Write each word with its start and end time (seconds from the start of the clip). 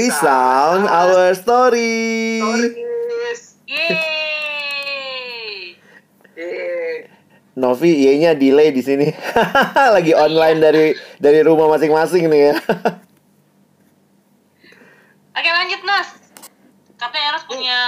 resound 0.00 0.88
our 0.88 1.36
story. 1.36 2.40
Stories. 2.40 3.42
Eh, 6.40 7.04
Novi 7.60 8.08
Y-nya 8.08 8.32
delay 8.32 8.72
di 8.72 8.80
sini. 8.80 9.12
Lagi 9.94 10.16
online 10.16 10.58
dari 10.58 10.86
dari 11.20 11.40
rumah 11.44 11.68
masing-masing 11.76 12.32
nih 12.32 12.40
ya. 12.48 12.54
Oke 15.36 15.50
lanjut 15.52 15.80
Nas. 15.84 16.08
Katanya 16.96 17.36
Eros 17.36 17.44
punya 17.44 17.78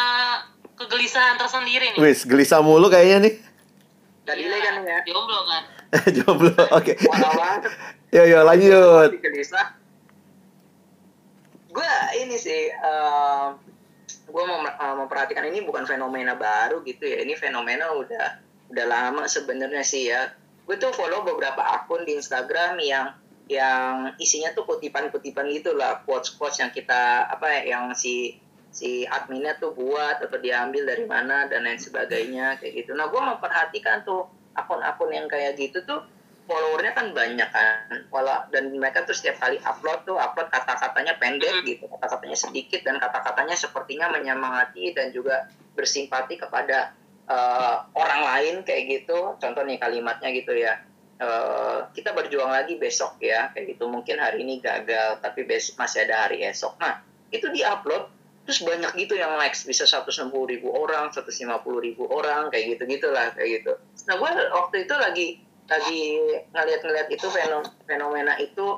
kegelisahan 0.76 1.40
tersendiri 1.40 1.96
nih. 1.96 2.00
Wis, 2.00 2.28
gelisah 2.28 2.60
mulu 2.60 2.92
kayaknya 2.92 3.28
nih. 3.28 3.34
Gak 4.28 4.36
delay 4.36 4.60
kan 4.60 4.84
ya? 4.84 5.00
Jomblo 5.08 5.40
kan. 5.48 5.62
Jomblo. 6.20 6.64
Oke. 6.76 6.92
Banget. 7.00 7.72
Yo 8.12 8.22
yo 8.28 8.44
lanjut. 8.44 9.16
Gelisah. 9.20 9.81
Gue 11.72 11.92
ini 12.20 12.36
sih, 12.36 12.68
gue 14.28 14.44
mau 14.44 14.60
eh, 14.64 14.94
memperhatikan 15.00 15.48
ini 15.48 15.64
bukan 15.64 15.88
fenomena 15.88 16.36
baru 16.36 16.84
gitu 16.84 17.08
ya. 17.08 17.24
Ini 17.24 17.32
fenomena 17.34 17.96
udah 17.96 18.26
udah 18.72 18.86
lama 18.88 19.24
sebenarnya 19.24 19.84
sih 19.84 20.12
ya. 20.12 20.28
Gue 20.68 20.76
tuh 20.78 20.92
follow 20.94 21.24
beberapa 21.24 21.60
akun 21.64 22.04
di 22.04 22.16
Instagram 22.16 22.78
yang 22.78 23.06
yang 23.50 24.14
isinya 24.16 24.54
tuh 24.54 24.64
kutipan-kutipan 24.64 25.50
gitu 25.50 25.74
lah, 25.74 26.00
quotes-quotes 26.06 26.62
yang 26.62 26.70
kita 26.70 27.26
apa 27.26 27.60
ya, 27.60 27.76
yang 27.76 27.92
si 27.92 28.38
si 28.72 29.04
adminnya 29.04 29.60
tuh 29.60 29.76
buat 29.76 30.24
atau 30.24 30.38
diambil 30.40 30.88
dari 30.88 31.04
mana 31.04 31.44
dan 31.44 31.68
lain 31.68 31.76
sebagainya 31.76 32.56
kayak 32.56 32.72
gitu. 32.84 32.96
Nah, 32.96 33.12
gue 33.12 33.20
memperhatikan 33.20 34.00
tuh 34.08 34.24
akun-akun 34.56 35.12
yang 35.12 35.28
kayak 35.28 35.60
gitu 35.60 35.84
tuh 35.84 36.00
followernya 36.52 36.92
kan 36.92 37.06
banyak 37.16 37.48
kan. 37.48 37.96
Wala, 38.12 38.44
dan 38.52 38.68
mereka 38.68 39.08
tuh 39.08 39.16
setiap 39.16 39.40
kali 39.40 39.56
upload 39.64 40.04
tuh 40.04 40.20
upload 40.20 40.52
kata-katanya 40.52 41.16
pendek 41.16 41.64
gitu 41.64 41.88
kata-katanya 41.88 42.36
sedikit 42.36 42.84
dan 42.84 43.00
kata-katanya 43.00 43.56
sepertinya 43.56 44.12
menyemangati 44.12 44.92
dan 44.92 45.08
juga 45.16 45.48
bersimpati 45.72 46.36
kepada 46.36 46.92
eh, 47.24 47.76
orang 47.96 48.20
lain 48.28 48.54
kayak 48.68 48.82
gitu. 49.00 49.40
Contoh 49.40 49.64
nih 49.64 49.80
kalimatnya 49.80 50.28
gitu 50.36 50.52
ya 50.52 50.76
eh, 51.16 51.78
kita 51.96 52.12
berjuang 52.12 52.52
lagi 52.52 52.76
besok 52.76 53.16
ya 53.24 53.48
kayak 53.56 53.72
gitu. 53.76 53.88
Mungkin 53.88 54.20
hari 54.20 54.44
ini 54.44 54.60
gagal 54.60 55.24
tapi 55.24 55.48
besok 55.48 55.80
masih 55.80 56.04
ada 56.04 56.28
hari 56.28 56.44
esok. 56.44 56.76
Nah 56.76 57.00
itu 57.32 57.48
diupload 57.48 58.12
terus 58.44 58.60
banyak 58.60 58.92
gitu 59.00 59.16
yang 59.16 59.40
likes. 59.40 59.64
Bisa 59.64 59.88
160 59.88 60.28
ribu 60.52 60.68
orang 60.68 61.08
150 61.08 61.48
ribu 61.80 62.04
orang 62.12 62.52
kayak 62.52 62.76
gitu 62.76 62.84
gitulah 62.84 63.32
kayak 63.32 63.64
gitu. 63.64 63.72
Nah 64.04 64.20
gue 64.20 64.30
waktu 64.52 64.76
itu 64.84 64.94
lagi 65.00 65.28
lagi 65.70 66.02
ngeliat-ngeliat 66.52 67.08
itu 67.10 67.26
fenom- 67.30 67.72
fenomena 67.86 68.34
itu 68.38 68.76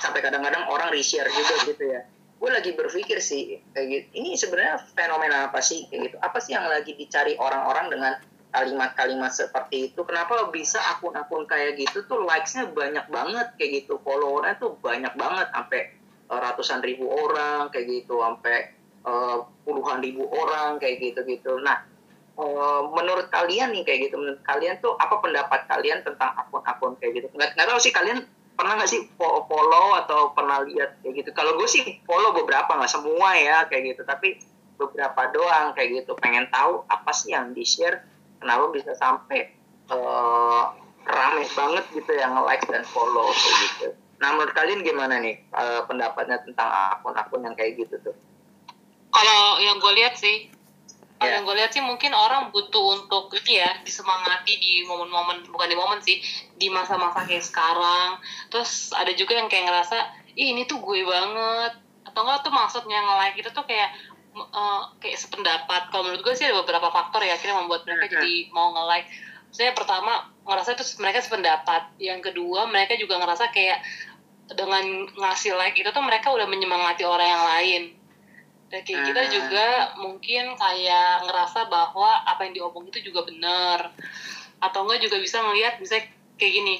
sampai 0.00 0.22
kadang-kadang 0.22 0.70
orang 0.70 0.88
reshare 0.94 1.28
juga 1.28 1.54
gitu 1.66 1.84
ya. 1.90 2.06
Gue 2.38 2.50
lagi 2.52 2.76
berpikir 2.76 3.18
sih 3.24 3.62
kayak 3.72 3.86
gitu. 3.88 4.06
Ini 4.20 4.30
sebenarnya 4.36 4.76
fenomena 4.92 5.48
apa 5.48 5.64
sih? 5.64 5.88
Kayak 5.88 6.12
gitu. 6.12 6.16
Apa 6.20 6.38
sih 6.42 6.52
yang 6.52 6.66
lagi 6.68 6.92
dicari 6.94 7.34
orang-orang 7.40 7.86
dengan 7.88 8.12
kalimat-kalimat 8.54 9.32
seperti 9.32 9.90
itu? 9.92 10.00
Kenapa 10.04 10.52
bisa 10.52 10.78
akun-akun 10.94 11.48
kayak 11.48 11.80
gitu 11.80 12.04
tuh 12.04 12.22
likesnya 12.22 12.68
banyak 12.70 13.06
banget? 13.08 13.46
Kayak 13.56 13.70
gitu. 13.84 13.98
Followernya 14.04 14.60
tuh 14.60 14.76
banyak 14.78 15.14
banget. 15.16 15.48
Sampai 15.50 15.80
eh, 16.30 16.38
ratusan 16.38 16.84
ribu 16.84 17.08
orang 17.08 17.72
kayak 17.72 17.86
gitu. 18.04 18.20
Sampai 18.20 18.76
eh, 19.04 19.38
puluhan 19.64 19.98
ribu 20.04 20.28
orang 20.28 20.76
kayak 20.76 21.00
gitu 21.00 21.20
gitu 21.24 21.60
nah 21.64 21.80
eh, 22.34 22.82
menurut 22.90 23.26
kalian 23.30 23.70
nih 23.70 23.82
kayak 23.86 24.00
gitu 24.10 24.14
menurut 24.18 24.42
kalian 24.42 24.78
tuh 24.82 24.98
apa 24.98 25.18
pendapat 25.22 25.66
kalian 25.70 26.02
tentang 26.02 26.34
akun-akun 26.34 26.98
kayak 26.98 27.22
gitu? 27.22 27.26
Nggak 27.34 27.54
nggak 27.54 27.66
tahu 27.70 27.78
sih 27.78 27.92
kalian 27.94 28.26
pernah 28.54 28.78
nggak 28.78 28.90
sih 28.90 29.02
fo- 29.18 29.46
follow 29.50 29.98
atau 29.98 30.30
pernah 30.34 30.62
lihat 30.62 30.98
kayak 31.02 31.24
gitu? 31.24 31.30
Kalau 31.34 31.58
gue 31.58 31.68
sih 31.70 31.82
follow 32.06 32.34
beberapa 32.34 32.74
nggak 32.74 32.92
semua 32.92 33.34
ya 33.38 33.66
kayak 33.70 33.94
gitu. 33.94 34.02
Tapi 34.06 34.38
beberapa 34.74 35.30
doang 35.30 35.74
kayak 35.78 36.02
gitu. 36.02 36.12
Pengen 36.18 36.50
tahu 36.50 36.82
apa 36.90 37.10
sih 37.14 37.34
yang 37.34 37.54
di 37.54 37.62
share 37.62 38.02
kenapa 38.42 38.70
bisa 38.74 38.92
sampai 38.98 39.50
eh, 39.90 40.62
rame 41.04 41.44
banget 41.52 41.84
gitu 41.92 42.12
yang 42.16 42.34
like 42.42 42.64
dan 42.66 42.82
follow 42.88 43.30
kayak 43.30 43.56
gitu. 43.62 43.86
Nah 44.22 44.32
menurut 44.32 44.54
kalian 44.56 44.80
gimana 44.80 45.20
nih 45.20 45.36
eh, 45.38 45.82
pendapatnya 45.84 46.40
tentang 46.42 46.68
akun-akun 46.98 47.44
yang 47.44 47.54
kayak 47.54 47.76
gitu 47.78 47.96
tuh? 48.00 48.16
Kalau 49.14 49.62
yang 49.62 49.78
gue 49.78 49.92
lihat 49.94 50.18
sih, 50.18 50.50
kalau 51.14 51.30
Ya. 51.30 51.34
yang 51.38 51.44
gue 51.46 51.56
lihat 51.56 51.70
sih 51.70 51.80
mungkin 51.80 52.10
orang 52.10 52.50
butuh 52.50 52.98
untuk 52.98 53.30
ini 53.38 53.62
ya 53.62 53.70
disemangati 53.80 54.58
di 54.58 54.82
momen-momen 54.82 55.46
bukan 55.46 55.68
di 55.70 55.76
momen 55.78 55.98
sih 56.02 56.18
di 56.54 56.66
masa-masa 56.68 57.22
kayak 57.22 57.40
sekarang. 57.40 58.18
Terus 58.50 58.90
ada 58.90 59.14
juga 59.14 59.38
yang 59.38 59.46
kayak 59.46 59.70
ngerasa, 59.70 59.98
Ih, 60.34 60.50
ini 60.50 60.66
tuh 60.66 60.82
gue 60.82 61.06
banget. 61.06 61.78
Atau 62.04 62.26
enggak 62.26 62.42
tuh 62.42 62.50
maksudnya 62.50 62.98
nge-like 63.00 63.38
itu 63.38 63.50
tuh 63.50 63.62
kayak 63.62 63.94
eh, 64.34 64.82
kayak 64.98 65.14
sependapat. 65.14 65.94
Kalau 65.94 66.02
menurut 66.02 66.20
gue 66.20 66.34
sih 66.34 66.50
ada 66.50 66.58
beberapa 66.58 66.90
faktor 66.90 67.22
ya 67.22 67.38
akhirnya 67.38 67.62
membuat 67.62 67.86
mereka 67.86 68.04
Mhm. 68.04 68.12
jadi 68.18 68.34
mau 68.50 68.74
nge-like. 68.74 69.06
Saya 69.54 69.70
pertama 69.70 70.26
ngerasa 70.42 70.74
itu 70.74 70.82
mereka 70.98 71.22
sependapat. 71.22 71.94
Yang 72.02 72.20
kedua 72.28 72.66
mereka 72.66 72.98
juga 72.98 73.22
ngerasa 73.22 73.54
kayak 73.54 73.78
dengan 74.50 74.84
ngasih 75.14 75.54
like 75.54 75.78
itu 75.78 75.88
tuh 75.88 76.02
mereka 76.02 76.28
udah 76.28 76.44
menyemangati 76.44 77.06
orang 77.06 77.28
yang 77.30 77.44
lain. 77.46 77.82
Dan 78.74 78.82
kayak 78.82 79.06
kita 79.06 79.20
Ah. 79.20 79.30
juga 79.30 79.66
mungkin 79.96 80.44
kayak 80.52 81.10
ngerasa 81.22 81.70
bahwa 81.70 82.26
apa 82.26 82.42
yang 82.42 82.58
diomong 82.58 82.90
itu 82.90 83.06
juga 83.06 83.22
benar. 83.22 83.94
Atau 84.58 84.82
enggak 84.82 84.98
juga 85.00 85.16
bisa 85.16 85.38
ngelihat 85.38 85.78
bisa 85.78 86.02
kayak 86.34 86.52
gini. 86.52 86.76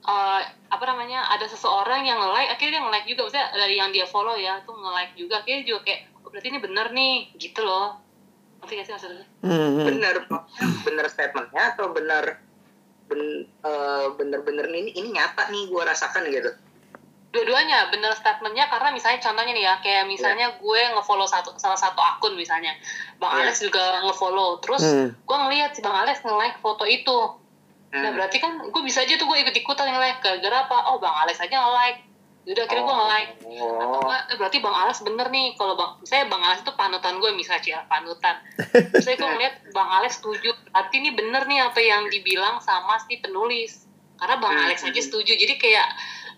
eh, 0.00 0.40
apa 0.70 0.84
namanya 0.88 1.20
ada 1.28 1.44
seseorang 1.44 2.00
yang 2.00 2.16
nge-like 2.16 2.48
akhirnya 2.48 2.72
dia 2.72 2.82
nge-like 2.82 3.06
juga 3.06 3.20
maksudnya 3.22 3.46
dari 3.52 3.76
yang 3.76 3.92
dia 3.92 4.08
follow 4.08 4.32
ya 4.32 4.56
tuh 4.64 4.72
nge-like 4.72 5.12
juga 5.12 5.44
akhirnya 5.44 5.68
juga 5.68 5.84
kayak 5.84 6.00
oh, 6.18 6.30
berarti 6.32 6.48
ini 6.48 6.58
bener 6.58 6.86
nih 6.88 7.14
gitu 7.36 7.60
loh 7.60 8.00
ngerti 8.62 8.72
gak 8.72 8.86
sih 8.88 8.94
maksudnya 8.96 9.26
Hmm, 9.44 9.52
hmm. 9.52 9.84
bener 9.84 10.16
bener 10.82 11.04
statementnya 11.06 11.76
atau 11.76 11.92
bener 11.92 12.40
ben, 13.04 13.20
eh, 13.44 14.06
bener-bener 14.16 14.64
ini 14.70 14.96
ini 14.96 15.08
nyata 15.12 15.52
nih 15.52 15.68
gue 15.68 15.82
rasakan 15.82 16.24
gitu 16.32 16.50
dua-duanya 17.38 17.86
bener 17.88 18.10
statementnya 18.12 18.66
karena 18.66 18.90
misalnya 18.90 19.18
contohnya 19.18 19.52
nih 19.52 19.64
ya 19.64 19.74
kayak 19.78 20.04
misalnya 20.04 20.46
gue 20.52 20.80
ngefollow 20.92 21.24
satu 21.24 21.54
salah 21.54 21.74
satu 21.74 21.98
akun 21.98 22.34
misalnya 22.34 22.74
bang 23.16 23.30
Iya. 23.30 23.38
Alex 23.44 23.54
juga 23.60 24.02
ngefollow 24.02 24.58
terus 24.58 24.82
Hmm. 24.82 25.14
gue 25.14 25.36
ngeliat 25.38 25.70
si 25.72 25.80
bang 25.80 25.94
Alex 25.96 26.20
nge-like 26.20 26.58
foto 26.58 26.82
itu 26.82 27.18
nah 27.88 28.04
Hmm. 28.04 28.14
berarti 28.14 28.36
kan 28.36 28.58
gue 28.60 28.82
bisa 28.82 29.00
aja 29.00 29.14
tuh 29.14 29.24
gue 29.24 29.38
ikut-ikutan 29.40 29.86
nge-like 29.86 30.18
gara-gara 30.18 30.66
apa 30.66 30.76
oh 30.90 30.98
bang 30.98 31.14
Alex 31.16 31.38
aja 31.38 31.56
nge-like 31.56 32.00
Yaudah 32.44 32.64
akhirnya 32.64 32.80
gue 32.82 32.96
nge-like 32.96 33.30
atau 33.44 33.88
oh. 33.88 34.00
enggak 34.02 34.22
eh, 34.24 34.36
berarti 34.36 34.58
bang 34.58 34.76
Alex 34.78 34.96
bener 35.02 35.26
nih 35.28 35.46
kalau 35.54 35.74
bang 35.74 35.92
saya 36.02 36.24
bang 36.24 36.40
Alex 36.40 36.58
itu 36.62 36.72
panutan 36.74 37.14
gue 37.16 37.30
misalnya 37.30 37.60
Cia, 37.60 37.80
panutan 37.84 38.36
saya 39.04 39.14
gue 39.14 39.28
ngeliat 39.28 39.54
bang 39.68 39.88
Alex 39.94 40.12
setuju 40.18 40.50
berarti 40.68 40.94
ini 40.96 41.10
bener 41.12 41.44
nih 41.44 41.60
apa 41.62 41.76
yang 41.78 42.08
dibilang 42.08 42.56
sama 42.58 42.96
si 42.98 43.16
penulis 43.16 43.84
karena 44.16 44.36
bang 44.36 44.50
Hmm. 44.50 44.64
Alex 44.64 44.78
aja 44.82 44.96
setuju 44.98 45.30
jadi 45.30 45.54
kayak 45.54 45.88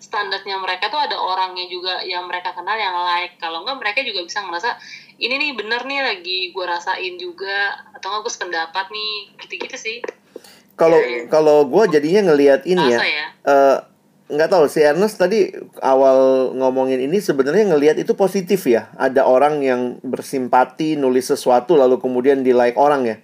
standarnya 0.00 0.56
mereka 0.56 0.88
tuh 0.88 0.96
ada 0.96 1.14
orangnya 1.14 1.68
juga 1.68 2.00
yang 2.00 2.24
mereka 2.24 2.50
kenal 2.50 2.74
yang 2.74 2.96
like 2.98 3.36
kalau 3.36 3.60
enggak 3.60 3.78
mereka 3.78 4.00
juga 4.00 4.24
bisa 4.24 4.40
ngerasa 4.40 4.80
ini 5.16 5.36
nih 5.36 5.50
bener 5.52 5.84
nih 5.84 6.00
lagi 6.00 6.40
gue 6.50 6.64
rasain 6.64 7.14
juga 7.14 7.56
atau 7.92 8.08
enggak 8.08 8.22
gue 8.24 8.32
sependapat 8.32 8.86
nih 8.88 9.12
gitu-gitu 9.38 9.76
sih 9.76 9.98
Kalau 10.72 10.96
Iya, 10.96 11.06
iya. 11.06 11.22
kalau 11.28 11.68
gue 11.68 11.84
jadinya 11.92 12.32
ngelihat 12.32 12.64
ini 12.64 12.80
ya, 12.80 12.96
Rasa 12.96 13.04
ya 13.06 13.26
eh, 13.44 13.76
nggak 14.30 14.48
tahu 14.48 14.64
si 14.64 14.80
Ernest 14.80 15.18
tadi 15.18 15.52
awal 15.78 16.18
ngomongin 16.54 16.96
ini 16.98 17.18
sebenarnya 17.18 17.68
ngelihat 17.68 17.98
itu 17.98 18.14
positif 18.14 18.64
ya. 18.64 18.88
Ada 18.94 19.26
orang 19.26 19.60
yang 19.60 19.80
bersimpati 20.00 20.94
nulis 20.94 21.26
sesuatu 21.26 21.74
lalu 21.74 21.98
kemudian 21.98 22.40
di 22.40 22.54
like 22.54 22.78
orang 22.78 23.04
ya. 23.04 23.16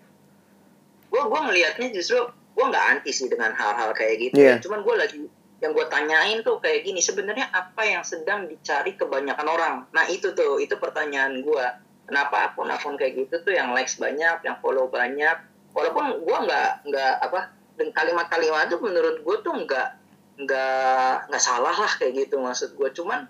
gue 1.07 1.23
gue 1.23 1.41
ngelihatnya 1.41 1.89
justru 1.91 2.21
gue 2.53 2.65
nggak 2.67 2.85
anti 2.91 3.09
sih 3.09 3.25
dengan 3.27 3.49
hal-hal 3.51 3.89
kayak 3.93 4.15
gitu 4.21 4.37
Iya. 4.37 4.53
ya. 4.53 4.57
cuman 4.61 4.81
gue 4.83 4.95
lagi 4.95 5.17
yang 5.65 5.73
gue 5.73 5.87
tanyain 5.89 6.45
tuh 6.45 6.61
kayak 6.61 6.85
gini 6.85 7.01
sebenarnya 7.01 7.49
apa 7.49 7.83
yang 7.85 8.05
sedang 8.05 8.45
dicari 8.45 8.93
kebanyakan 8.95 9.49
orang 9.49 9.75
nah 9.91 10.05
itu 10.09 10.37
tuh 10.37 10.61
itu 10.61 10.77
pertanyaan 10.77 11.41
gue 11.41 11.67
kenapa 12.05 12.53
akun-akun 12.53 13.01
kayak 13.01 13.27
gitu 13.27 13.41
tuh 13.43 13.53
yang 13.57 13.73
likes 13.73 13.97
banyak 13.97 14.45
yang 14.45 14.57
follow 14.61 14.87
banyak 14.93 15.37
walaupun 15.73 16.21
gue 16.23 16.37
nggak 16.45 16.71
nggak 16.89 17.13
apa 17.25 17.41
dan 17.77 17.89
kalimat-kalimat 17.93 18.69
itu 18.69 18.79
menurut 18.81 19.17
gue 19.25 19.37
tuh 19.45 19.55
nggak 19.65 19.89
nggak 20.37 21.33
nggak 21.33 21.43
salah 21.43 21.73
lah 21.73 21.93
kayak 21.97 22.29
gitu 22.29 22.37
maksud 22.41 22.77
gue 22.77 22.89
cuman 22.93 23.25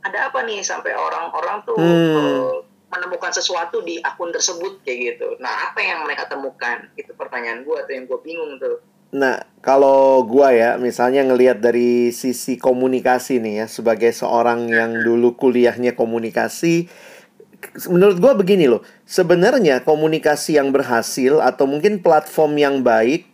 ada 0.00 0.30
apa 0.32 0.44
nih 0.46 0.64
sampai 0.64 0.96
orang-orang 0.96 1.60
tuh 1.66 1.76
Hmm. 1.76 2.16
eh, 2.16 2.56
menemukan 2.86 3.34
sesuatu 3.34 3.82
di 3.82 3.98
akun 3.98 4.30
tersebut 4.30 4.78
kayak 4.86 5.18
gitu. 5.18 5.34
Nah, 5.42 5.70
apa 5.70 5.82
yang 5.82 6.06
mereka 6.06 6.30
temukan? 6.30 6.86
Itu 6.94 7.18
pertanyaan 7.18 7.66
gue 7.66 7.78
tuh 7.82 7.92
yang 7.92 8.06
gue 8.06 8.18
bingung 8.22 8.62
tuh. 8.62 8.78
Nah, 9.14 9.46
kalau 9.62 10.26
gua 10.26 10.50
ya, 10.50 10.70
misalnya 10.78 11.22
ngelihat 11.26 11.62
dari 11.62 12.10
sisi 12.10 12.58
komunikasi 12.58 13.38
nih 13.38 13.54
ya, 13.62 13.66
sebagai 13.70 14.10
seorang 14.10 14.66
yang 14.66 14.98
dulu 15.02 15.38
kuliahnya 15.38 15.94
komunikasi, 15.94 16.90
menurut 17.86 18.18
gua 18.18 18.34
begini 18.34 18.66
loh. 18.66 18.82
Sebenarnya 19.06 19.86
komunikasi 19.86 20.58
yang 20.58 20.74
berhasil 20.74 21.38
atau 21.38 21.70
mungkin 21.70 22.02
platform 22.02 22.58
yang 22.58 22.76
baik 22.82 23.26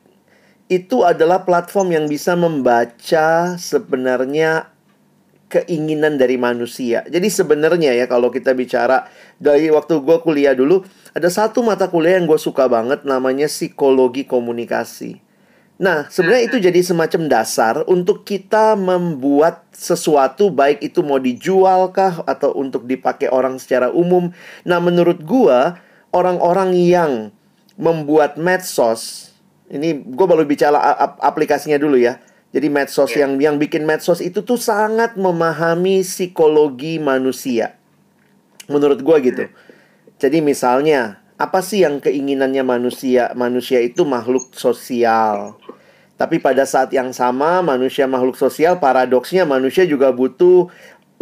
itu 0.72 1.04
adalah 1.04 1.44
platform 1.44 1.92
yang 1.92 2.04
bisa 2.08 2.32
membaca 2.32 3.56
sebenarnya 3.60 4.72
keinginan 5.52 6.16
dari 6.16 6.40
manusia. 6.40 7.04
Jadi 7.04 7.28
sebenarnya 7.28 7.92
ya 7.92 8.08
kalau 8.08 8.32
kita 8.32 8.56
bicara 8.56 9.04
dari 9.36 9.68
waktu 9.68 10.00
gue 10.00 10.18
kuliah 10.25 10.56
dulu, 10.56 10.80
ada 11.12 11.28
satu 11.28 11.60
mata 11.60 11.92
kuliah 11.92 12.16
yang 12.16 12.25
gue 12.25 12.40
suka 12.40 12.64
banget 12.72 13.04
namanya 13.04 13.44
psikologi 13.52 14.25
komunikasi. 14.25 15.31
Nah, 15.80 16.06
sebenarnya 16.12 16.44
itu 16.52 16.56
jadi 16.62 16.80
semacam 16.84 17.22
dasar 17.26 17.74
untuk 17.88 18.22
kita 18.22 18.78
membuat 18.78 19.66
sesuatu 19.74 20.52
baik 20.52 20.84
itu 20.84 21.00
mau 21.00 21.19
dijual 21.19 21.90
kah 21.90 22.22
atau 22.28 22.54
untuk 22.54 22.86
dipakai 22.86 23.32
orang 23.32 23.58
secara 23.58 23.90
umum. 23.90 24.30
Nah, 24.62 24.78
menurut 24.78 25.24
gua 25.24 25.80
orang-orang 26.12 26.76
yang 26.76 27.12
membuat 27.80 28.36
medsos 28.36 29.32
ini 29.72 30.04
gue 30.04 30.26
baru 30.28 30.44
bicara 30.44 30.76
aplikasinya 31.24 31.80
dulu 31.80 31.96
ya. 31.96 32.20
Jadi 32.52 32.68
medsos 32.68 33.08
yeah. 33.16 33.25
yang 33.25 33.40
yang 33.40 33.56
bikin 33.56 33.88
medsos 33.88 34.20
itu 34.20 34.44
tuh 34.44 34.60
sangat 34.60 35.16
memahami 35.16 36.04
psikologi 36.04 37.00
manusia. 37.00 37.80
Menurut 38.68 39.00
gue 39.00 39.16
gitu. 39.25 39.44
Jadi 40.20 40.44
misalnya 40.44 41.25
apa 41.40 41.64
sih 41.64 41.80
yang 41.80 42.04
keinginannya 42.04 42.60
manusia? 42.60 43.32
Manusia 43.32 43.80
itu 43.80 44.04
makhluk 44.04 44.52
sosial. 44.52 45.56
Tapi 46.20 46.38
pada 46.38 46.62
saat 46.69 46.93
yang 46.94 47.11
sama, 47.11 47.64
manusia 47.64 48.06
makhluk 48.06 48.38
sosial, 48.38 48.79
paradoksnya 48.79 49.43
manusia 49.43 49.82
juga 49.88 50.14
butuh 50.14 50.70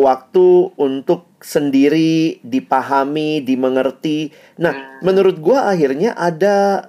waktu 0.01 0.73
untuk 0.81 1.29
sendiri, 1.41 2.41
dipahami, 2.41 3.45
dimengerti. 3.45 4.33
Nah, 4.57 5.01
menurut 5.01 5.41
gua 5.41 5.73
akhirnya 5.73 6.17
ada 6.17 6.89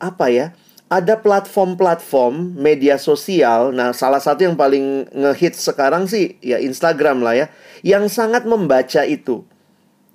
apa 0.00 0.26
ya? 0.28 0.46
Ada 0.86 1.18
platform-platform 1.18 2.54
media 2.62 2.94
sosial. 2.94 3.74
Nah, 3.74 3.90
salah 3.90 4.22
satu 4.22 4.46
yang 4.46 4.54
paling 4.54 5.10
ngehit 5.10 5.58
sekarang 5.58 6.06
sih 6.06 6.38
ya 6.38 6.62
Instagram 6.62 7.26
lah 7.26 7.34
ya, 7.34 7.46
yang 7.82 8.06
sangat 8.06 8.46
membaca 8.46 9.02
itu. 9.02 9.42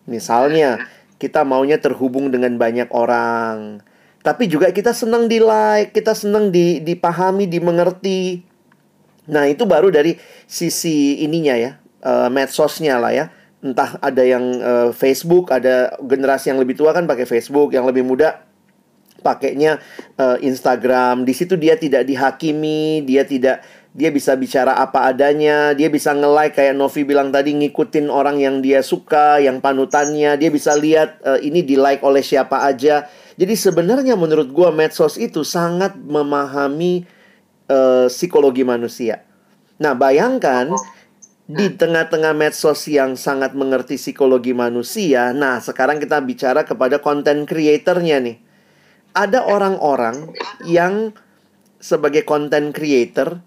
Misalnya, 0.07 0.87
kita 1.21 1.45
maunya 1.45 1.77
terhubung 1.77 2.33
dengan 2.33 2.55
banyak 2.57 2.89
orang. 2.89 3.85
Tapi 4.21 4.45
juga 4.45 4.69
kita 4.69 4.93
senang 4.93 5.25
di 5.25 5.41
like, 5.41 5.97
kita 5.97 6.13
senang 6.13 6.53
di 6.53 6.77
dipahami, 6.81 7.49
dimengerti. 7.49 8.45
Nah, 9.29 9.49
itu 9.49 9.65
baru 9.65 9.89
dari 9.89 10.17
sisi 10.45 11.25
ininya 11.25 11.57
ya, 11.57 11.71
uh, 12.05 12.29
medsosnya 12.29 13.01
lah 13.01 13.13
ya. 13.13 13.25
Entah 13.61 13.97
ada 14.01 14.21
yang 14.25 14.45
uh, 14.61 14.89
Facebook, 14.93 15.53
ada 15.53 15.93
generasi 16.01 16.53
yang 16.53 16.61
lebih 16.61 16.77
tua 16.77 16.93
kan 16.93 17.05
pakai 17.05 17.25
Facebook, 17.29 17.73
yang 17.73 17.85
lebih 17.85 18.01
muda 18.05 18.45
pakainya 19.21 19.77
uh, 20.17 20.37
Instagram. 20.41 21.25
Di 21.25 21.33
situ 21.37 21.57
dia 21.57 21.77
tidak 21.77 22.09
dihakimi, 22.09 23.05
dia 23.05 23.21
tidak 23.25 23.61
dia 23.91 24.07
bisa 24.07 24.39
bicara 24.39 24.79
apa 24.79 25.11
adanya, 25.11 25.75
dia 25.75 25.91
bisa 25.91 26.15
nge-like 26.15 26.55
kayak 26.55 26.73
Novi 26.79 27.03
bilang 27.03 27.27
tadi 27.27 27.51
ngikutin 27.51 28.07
orang 28.07 28.39
yang 28.39 28.63
dia 28.63 28.79
suka, 28.79 29.43
yang 29.43 29.59
panutannya, 29.59 30.39
dia 30.39 30.47
bisa 30.47 30.71
lihat 30.79 31.19
uh, 31.27 31.35
ini 31.43 31.59
di-like 31.61 31.99
oleh 32.01 32.23
siapa 32.23 32.63
aja. 32.63 33.05
Jadi 33.35 33.53
sebenarnya 33.55 34.19
menurut 34.19 34.51
gua 34.51 34.71
medsos 34.71 35.15
itu 35.15 35.45
sangat 35.45 35.95
memahami 35.95 37.07
uh, 37.71 38.07
psikologi 38.11 38.63
manusia. 38.67 39.23
Nah, 39.81 39.97
bayangkan 39.97 40.71
di 41.51 41.67
tengah-tengah 41.73 42.31
medsos 42.31 42.87
yang 42.87 43.19
sangat 43.19 43.51
mengerti 43.57 43.99
psikologi 43.99 44.55
manusia, 44.55 45.35
nah 45.35 45.59
sekarang 45.59 45.99
kita 45.99 46.23
bicara 46.23 46.63
kepada 46.63 47.03
konten 47.03 47.43
creatornya 47.43 48.23
nih. 48.23 48.37
Ada 49.11 49.43
orang-orang 49.43 50.31
yang 50.63 51.11
sebagai 51.83 52.23
konten 52.23 52.71
creator 52.71 53.43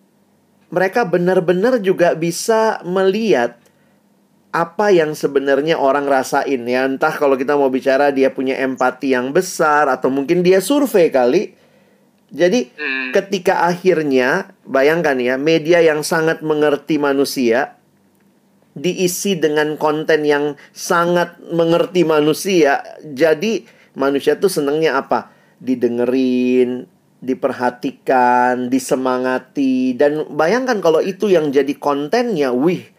mereka 0.69 1.07
benar-benar 1.07 1.79
juga 1.79 2.19
bisa 2.19 2.83
melihat 2.83 3.63
apa 4.55 4.95
yang 4.95 5.19
sebenarnya 5.19 5.75
orang 5.75 6.07
rasain 6.07 6.63
ya. 6.63 6.87
Entah 6.87 7.11
kalau 7.11 7.35
kita 7.35 7.59
mau 7.59 7.67
bicara 7.67 8.15
dia 8.15 8.31
punya 8.31 8.55
empati 8.63 9.11
yang 9.11 9.35
besar 9.35 9.91
atau 9.91 10.15
mungkin 10.15 10.47
dia 10.47 10.63
survei 10.63 11.11
kali. 11.11 11.59
Jadi 12.31 12.71
hmm. 12.71 13.11
ketika 13.11 13.67
akhirnya 13.67 14.55
bayangkan 14.63 15.19
ya 15.19 15.35
media 15.35 15.83
yang 15.83 16.07
sangat 16.07 16.39
mengerti 16.47 17.03
manusia 17.03 17.75
diisi 18.79 19.39
dengan 19.39 19.75
konten 19.75 20.23
yang 20.23 20.55
sangat 20.71 21.35
mengerti 21.51 22.07
manusia. 22.07 22.79
Jadi 23.03 23.67
manusia 23.99 24.39
tuh 24.39 24.51
senengnya 24.51 25.03
apa? 25.03 25.35
Didengerin 25.59 26.87
diperhatikan, 27.25 28.69
disemangati. 28.69 29.97
Dan 29.97 30.29
bayangkan 30.37 30.79
kalau 30.85 31.01
itu 31.01 31.33
yang 31.33 31.49
jadi 31.49 31.73
kontennya, 31.81 32.53
wih 32.53 32.94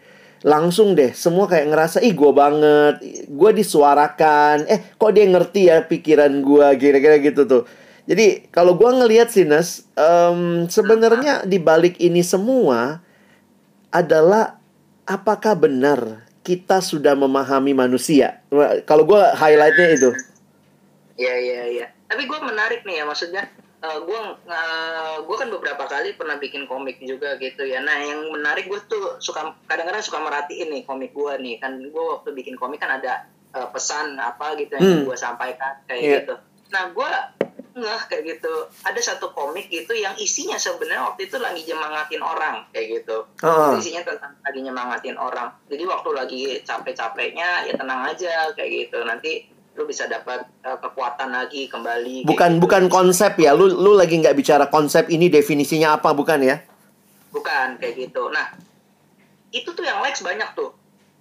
langsung 0.46 0.94
deh 0.94 1.10
semua 1.10 1.50
kayak 1.50 1.74
ngerasa 1.74 1.98
ih 2.06 2.14
gue 2.14 2.30
banget, 2.30 3.02
gue 3.26 3.50
disuarakan, 3.50 4.70
eh 4.70 4.94
kok 4.94 5.10
dia 5.10 5.26
ngerti 5.26 5.66
ya 5.66 5.82
pikiran 5.82 6.38
gue 6.38 6.66
kira-kira 6.78 7.18
gitu 7.18 7.42
tuh. 7.50 7.62
Jadi 8.06 8.46
kalau 8.54 8.78
gue 8.78 8.86
ngelihat 8.86 9.34
sih 9.34 9.42
Nes, 9.42 9.82
um, 9.98 10.70
sebenarnya 10.70 11.42
di 11.42 11.58
balik 11.58 11.98
ini 11.98 12.22
semua 12.22 13.02
adalah 13.90 14.62
apakah 15.02 15.58
benar 15.58 16.22
kita 16.46 16.78
sudah 16.78 17.18
memahami 17.18 17.74
manusia? 17.74 18.38
Kalau 18.86 19.02
gue 19.02 19.18
highlightnya 19.18 19.98
itu. 19.98 20.10
Iya 21.18 21.34
iya 21.42 21.62
iya. 21.66 21.86
Tapi 22.06 22.22
gue 22.22 22.38
menarik 22.38 22.86
nih 22.86 23.02
ya 23.02 23.04
maksudnya 23.10 23.50
uh, 23.82 23.90
eh, 23.90 23.98
gue 23.98 24.20
uh, 24.46 25.15
kan 25.46 25.54
beberapa 25.54 25.86
kali 25.86 26.18
pernah 26.18 26.42
bikin 26.42 26.66
komik 26.66 26.98
juga 26.98 27.38
gitu 27.38 27.62
ya. 27.62 27.78
Nah 27.78 28.02
yang 28.02 28.34
menarik 28.34 28.66
gue 28.66 28.82
tuh 28.90 29.22
suka 29.22 29.54
kadang-kadang 29.70 30.02
suka 30.02 30.18
merhatiin 30.18 30.74
nih 30.74 30.82
komik 30.82 31.14
gue 31.14 31.38
nih. 31.38 31.62
Kan 31.62 31.78
gue 31.78 32.04
waktu 32.18 32.34
bikin 32.34 32.58
komik 32.58 32.82
kan 32.82 32.98
ada 32.98 33.30
uh, 33.54 33.70
pesan 33.70 34.18
apa 34.18 34.58
gitu 34.58 34.74
yang 34.74 34.82
hmm. 34.82 35.06
gue 35.06 35.14
sampaikan 35.14 35.78
kayak 35.86 36.02
yeah. 36.02 36.14
gitu. 36.18 36.34
Nah 36.74 36.90
gue 36.90 37.10
nggak 37.78 38.00
kayak 38.10 38.22
gitu. 38.26 38.54
Ada 38.82 39.00
satu 39.14 39.30
komik 39.30 39.70
gitu 39.70 39.94
yang 39.94 40.18
isinya 40.18 40.58
sebenarnya 40.58 41.14
waktu 41.14 41.30
itu 41.30 41.38
lagi 41.38 41.62
nyemangatin 41.62 42.22
orang 42.26 42.66
kayak 42.74 43.06
gitu. 43.06 43.30
Uh. 43.46 43.78
isinya 43.78 44.02
tentang 44.02 44.34
lagi 44.42 44.60
nyemangatin 44.66 45.14
orang. 45.14 45.54
Jadi 45.70 45.86
waktu 45.86 46.10
lagi 46.10 46.42
capek-capeknya 46.66 47.70
ya 47.70 47.72
tenang 47.78 48.02
aja 48.02 48.50
kayak 48.50 48.90
gitu. 48.90 48.98
Nanti 49.06 49.46
lu 49.76 49.84
bisa 49.84 50.08
dapat 50.08 50.48
uh, 50.64 50.80
kekuatan 50.80 51.36
lagi 51.36 51.68
kembali. 51.68 52.24
Bukan 52.24 52.56
gitu. 52.56 52.62
bukan 52.64 52.84
konsep 52.88 53.36
ya, 53.36 53.52
lu 53.52 53.68
lu 53.68 53.92
lagi 53.92 54.16
nggak 54.16 54.32
bicara 54.32 54.66
konsep 54.72 55.12
ini 55.12 55.28
definisinya 55.28 56.00
apa 56.00 56.16
bukan 56.16 56.40
ya? 56.40 56.56
Bukan 57.30 57.76
kayak 57.76 57.94
gitu. 58.08 58.32
Nah 58.32 58.56
itu 59.52 59.68
tuh 59.76 59.84
yang 59.84 60.00
likes 60.00 60.24
banyak 60.24 60.48
tuh 60.56 60.72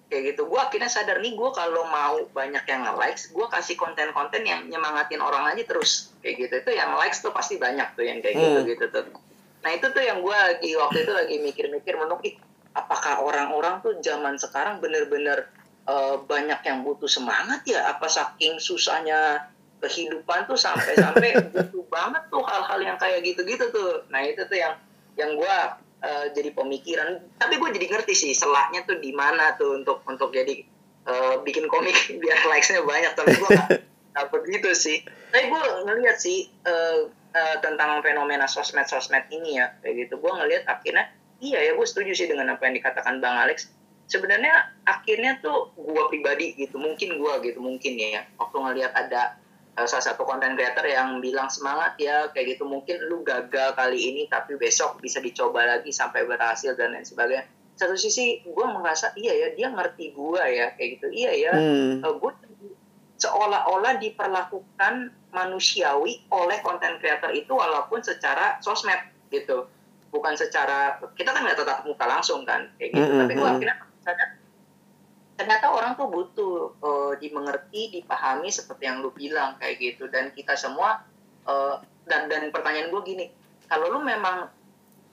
kayak 0.07 0.33
gitu. 0.33 0.47
Gue 0.47 0.59
akhirnya 0.63 0.87
sadar 0.87 1.19
nih 1.19 1.35
gue 1.35 1.49
kalau 1.51 1.83
mau 1.91 2.15
banyak 2.31 2.63
yang 2.63 2.87
likes, 2.95 3.35
gue 3.35 3.45
kasih 3.51 3.75
konten-konten 3.75 4.47
yang 4.47 4.63
nyemangatin 4.71 5.19
orang 5.19 5.51
aja 5.51 5.67
terus 5.67 6.15
kayak 6.23 6.47
gitu. 6.47 6.53
Itu 6.63 6.71
yang 6.71 6.95
likes 6.95 7.19
tuh 7.19 7.35
pasti 7.35 7.59
banyak 7.59 7.99
tuh 7.99 8.07
yang 8.07 8.23
kayak 8.23 8.35
gitu, 8.39 8.59
hmm. 8.63 8.67
gitu 8.71 8.79
gitu 8.79 8.85
tuh. 9.03 9.05
Nah 9.67 9.71
itu 9.75 9.87
tuh 9.91 10.03
yang 10.05 10.23
gue 10.23 10.39
di 10.63 10.71
waktu 10.79 11.03
itu 11.03 11.11
lagi 11.11 11.35
mikir-mikir 11.41 11.99
menurut 11.99 12.23
apakah 12.75 13.23
orang-orang 13.23 13.79
tuh 13.81 13.97
zaman 14.03 14.35
sekarang 14.37 14.83
bener-bener 14.83 15.47
uh, 15.85 16.15
banyak 16.25 16.59
yang 16.65 16.81
butuh 16.81 17.09
semangat 17.09 17.61
ya 17.65 17.89
apa 17.89 18.09
saking 18.09 18.57
susahnya 18.57 19.49
kehidupan 19.81 20.49
tuh 20.49 20.57
sampai-sampai 20.57 21.37
butuh 21.53 21.85
banget 21.87 22.23
tuh 22.33 22.43
hal-hal 22.43 22.79
yang 22.81 22.97
kayak 22.97 23.21
gitu-gitu 23.21 23.69
tuh. 23.69 24.05
Nah 24.09 24.25
itu 24.25 24.41
tuh 24.49 24.57
yang 24.57 24.73
yang 25.15 25.37
gue 25.37 25.57
uh, 26.01 26.25
jadi 26.33 26.49
pemikiran. 26.51 27.21
Tapi 27.37 27.53
gue 27.61 27.69
jadi 27.77 27.87
ngerti 27.91 28.13
sih 28.17 28.31
selaknya 28.33 28.83
tuh 28.83 28.97
di 28.99 29.13
mana 29.13 29.53
tuh 29.55 29.77
untuk 29.79 30.01
untuk 30.09 30.33
jadi 30.33 30.65
uh, 31.07 31.41
bikin 31.45 31.69
komik 31.69 31.95
biar 32.21 32.39
likesnya 32.49 32.81
banyak. 32.81 33.13
Tapi 33.13 33.31
gue 33.37 33.49
gak 34.15 34.27
begitu 34.33 34.69
sih. 34.73 34.97
Tapi 35.29 35.51
gue 35.51 35.61
ngeliat 35.85 36.17
sih 36.17 36.49
uh, 36.65 37.07
uh, 37.11 37.55
tentang 37.61 38.01
fenomena 38.01 38.49
sosmed 38.49 38.89
sosmed 38.89 39.29
ini 39.29 39.61
ya 39.61 39.75
kayak 39.85 40.09
gitu. 40.09 40.17
Gue 40.17 40.33
ngeliat 40.33 40.65
akhirnya 40.65 41.13
iya 41.43 41.61
ya 41.61 41.71
gue 41.75 41.85
setuju 41.85 42.15
sih 42.15 42.27
dengan 42.31 42.55
apa 42.55 42.63
yang 42.65 42.79
dikatakan 42.79 43.19
bang 43.19 43.35
Alex 43.43 43.69
sebenarnya 44.05 44.69
akhirnya 44.85 45.41
tuh 45.41 45.73
gue 45.73 46.03
pribadi 46.13 46.53
gitu 46.53 46.77
mungkin 46.77 47.17
gue 47.17 47.33
gitu 47.49 47.59
mungkin 47.61 47.93
ya 47.97 48.21
waktu 48.37 48.57
ngelihat 48.57 48.93
ada 48.93 49.41
uh, 49.75 49.87
salah 49.89 50.05
satu 50.13 50.23
konten 50.23 50.53
creator 50.53 50.85
yang 50.85 51.17
bilang 51.19 51.49
semangat 51.49 51.97
ya 51.97 52.29
kayak 52.31 52.57
gitu 52.57 52.69
mungkin 52.69 53.01
lu 53.09 53.25
gagal 53.25 53.73
kali 53.73 53.97
ini 53.97 54.21
tapi 54.29 54.55
besok 54.61 55.01
bisa 55.01 55.17
dicoba 55.19 55.65
lagi 55.65 55.89
sampai 55.89 56.23
berhasil 56.29 56.77
dan 56.77 56.93
lain 56.93 57.05
sebagainya 57.05 57.45
satu 57.75 57.97
sisi 57.99 58.45
gue 58.45 58.65
merasa 58.71 59.11
iya 59.19 59.35
ya 59.35 59.47
dia 59.57 59.67
ngerti 59.73 60.15
gue 60.15 60.43
ya 60.47 60.71
kayak 60.79 60.89
gitu 60.99 61.07
iya 61.11 61.31
ya 61.33 61.51
hmm. 61.57 62.05
uh, 62.05 62.07
eh, 62.07 62.13
gue 62.21 62.31
seolah-olah 63.15 63.97
diperlakukan 63.97 64.93
manusiawi 65.31 66.29
oleh 66.29 66.57
konten 66.61 66.99
creator 66.99 67.31
itu 67.31 67.51
walaupun 67.51 68.03
secara 68.03 68.59
sosmed 68.59 68.99
gitu 69.31 69.65
bukan 70.13 70.35
secara 70.39 70.99
kita 71.19 71.35
kan 71.35 71.43
nggak 71.43 71.59
tetap 71.59 71.83
muka 71.83 72.05
langsung 72.07 72.47
kan 72.47 72.71
kayak 72.79 72.95
gitu 72.95 73.03
mm 73.03 73.11
-hmm. 73.11 73.21
tapi 73.25 73.33
gue 73.35 73.43
hmm. 73.43 73.55
akhirnya 73.59 73.77
sadar 74.05 74.29
ternyata 75.35 75.67
orang 75.67 75.99
tuh 75.99 76.07
butuh 76.07 76.79
uh, 76.79 77.13
dimengerti, 77.19 77.91
dipahami 77.99 78.47
seperti 78.47 78.87
yang 78.87 79.03
lu 79.03 79.11
bilang 79.11 79.59
kayak 79.59 79.83
gitu. 79.83 80.07
Dan 80.07 80.31
kita 80.31 80.55
semua 80.55 81.03
uh, 81.43 81.83
dan 82.07 82.31
dan 82.31 82.55
pertanyaan 82.55 82.87
gue 82.87 83.01
gini, 83.03 83.25
kalau 83.67 83.91
lu 83.91 83.99
memang 83.99 84.47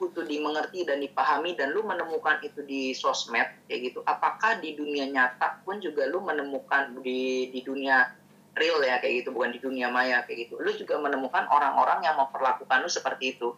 mampu 0.03 0.19
tuh 0.19 0.27
dimengerti 0.27 0.83
dan 0.83 0.99
dipahami 0.99 1.55
dan 1.55 1.71
lu 1.71 1.87
menemukan 1.87 2.43
itu 2.43 2.67
di 2.67 2.91
sosmed 2.91 3.47
kayak 3.71 3.95
gitu 3.95 4.03
apakah 4.03 4.59
di 4.59 4.75
dunia 4.75 5.07
nyata 5.07 5.63
pun 5.63 5.79
juga 5.79 6.11
lu 6.11 6.19
menemukan 6.19 6.99
di 7.07 7.55
di 7.55 7.63
dunia 7.63 8.11
real 8.59 8.83
ya 8.83 8.99
kayak 8.99 9.23
gitu 9.23 9.31
bukan 9.31 9.55
di 9.55 9.63
dunia 9.63 9.95
maya 9.95 10.27
kayak 10.27 10.51
gitu. 10.51 10.59
Lu 10.59 10.75
juga 10.75 10.99
menemukan 10.99 11.47
orang-orang 11.47 12.03
yang 12.03 12.19
memperlakukan 12.19 12.83
lu 12.83 12.91
seperti 12.91 13.39
itu. 13.39 13.55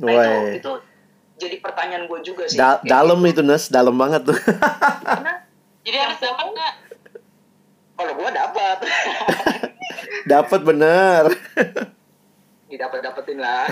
Nah 0.00 0.16
itu 0.16 0.64
itu 0.64 0.72
jadi 1.38 1.56
pertanyaan 1.62 2.10
gue 2.10 2.18
juga 2.26 2.44
sih. 2.50 2.58
Da- 2.58 2.82
dalam 2.82 3.22
gitu. 3.22 3.40
itu 3.40 3.42
Nes, 3.46 3.70
dalam 3.70 3.94
banget 3.94 4.26
tuh. 4.26 4.36
karena 4.36 5.46
jadi 5.86 5.96
harus 6.04 6.18
dapat 6.18 6.46
nggak 6.52 6.74
kalau 7.98 8.12
gue 8.14 8.30
dapat. 8.30 8.78
Dapat 10.30 10.60
bener. 10.62 11.34
didapat 12.70 13.00
dapetin 13.00 13.40
lah. 13.42 13.66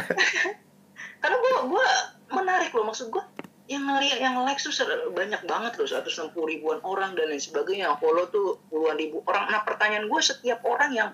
Karena 1.22 1.36
gue 1.36 1.54
gue 1.70 1.86
menarik 2.34 2.74
loh. 2.74 2.88
Maksud 2.90 3.12
gue 3.12 3.22
yang 3.70 3.86
ngeliat 3.86 4.18
yang 4.18 4.40
like 4.42 4.58
tuh 4.58 4.72
banyak 5.14 5.38
banget 5.46 5.72
loh. 5.78 5.86
160 5.86 6.32
ribuan 6.34 6.80
orang 6.82 7.14
dan 7.14 7.30
lain 7.30 7.38
sebagainya. 7.38 7.92
Yang 7.92 7.98
follow 8.02 8.24
tuh 8.32 8.48
puluhan 8.72 8.98
ribu 8.98 9.22
orang. 9.30 9.52
Nah 9.52 9.62
pertanyaan 9.62 10.10
gue 10.10 10.20
setiap 10.24 10.64
orang 10.66 10.90
yang 10.90 11.10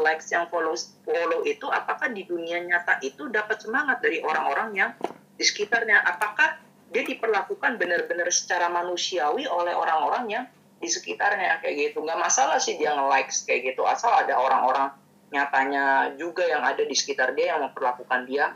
like 0.00 0.24
yang 0.32 0.48
follow 0.50 0.74
follow 1.04 1.44
itu 1.46 1.66
apakah 1.68 2.10
di 2.10 2.24
dunia 2.26 2.58
nyata 2.64 2.98
itu 3.04 3.28
dapat 3.30 3.60
semangat 3.62 4.00
dari 4.02 4.18
orang-orang 4.24 4.68
yang 4.74 4.90
di 5.36 5.44
sekitarnya. 5.44 6.02
Apakah 6.02 6.58
dia 6.90 7.04
diperlakukan 7.04 7.76
benar-benar 7.76 8.28
secara 8.32 8.72
manusiawi 8.72 9.44
oleh 9.46 9.72
orang-orang 9.76 10.24
yang 10.28 10.44
di 10.80 10.88
sekitarnya? 10.88 11.60
Kayak 11.60 11.92
gitu. 11.92 12.02
Nggak 12.02 12.20
masalah 12.20 12.58
sih 12.60 12.80
dia 12.80 12.96
nge-like 12.96 13.30
kayak 13.44 13.72
gitu. 13.72 13.84
Asal 13.84 14.12
ada 14.12 14.36
orang-orang 14.36 14.92
nyatanya 15.30 16.14
juga 16.16 16.46
yang 16.46 16.62
ada 16.62 16.82
di 16.86 16.94
sekitar 16.94 17.34
dia 17.34 17.56
yang 17.56 17.66
memperlakukan 17.66 18.24
dia 18.30 18.54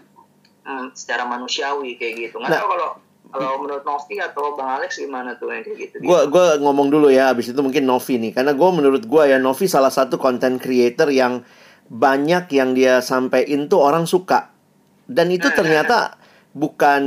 hmm, 0.65 0.95
secara 0.95 1.27
manusiawi 1.27 1.99
kayak 1.99 2.31
gitu. 2.31 2.37
Nggak 2.41 2.51
Nah. 2.51 2.61
tahu 2.63 2.69
kalau 2.73 2.91
kalau 3.31 3.63
menurut 3.63 3.87
Novi 3.87 4.19
atau 4.19 4.59
Bang 4.59 4.83
Alex 4.83 4.99
gimana 4.99 5.39
tuh 5.39 5.55
yang 5.55 5.63
kayak 5.63 5.79
gitu? 5.79 5.95
Gue 6.03 6.21
gua 6.27 6.59
ngomong 6.59 6.91
dulu 6.91 7.15
ya, 7.15 7.31
abis 7.31 7.55
itu 7.55 7.61
mungkin 7.63 7.87
Novi 7.87 8.19
nih. 8.19 8.35
Karena 8.35 8.53
gue 8.59 8.69
menurut 8.75 9.07
gue 9.07 9.23
ya, 9.31 9.39
Novi 9.39 9.71
salah 9.71 9.95
satu 9.95 10.19
content 10.19 10.59
creator 10.59 11.07
yang 11.15 11.47
banyak 11.87 12.51
yang 12.51 12.75
dia 12.75 12.99
sampein 12.99 13.71
tuh 13.71 13.87
orang 13.87 14.07
suka. 14.07 14.51
Dan 15.07 15.31
itu 15.31 15.47
ternyata 15.55 16.19
bukan 16.50 17.02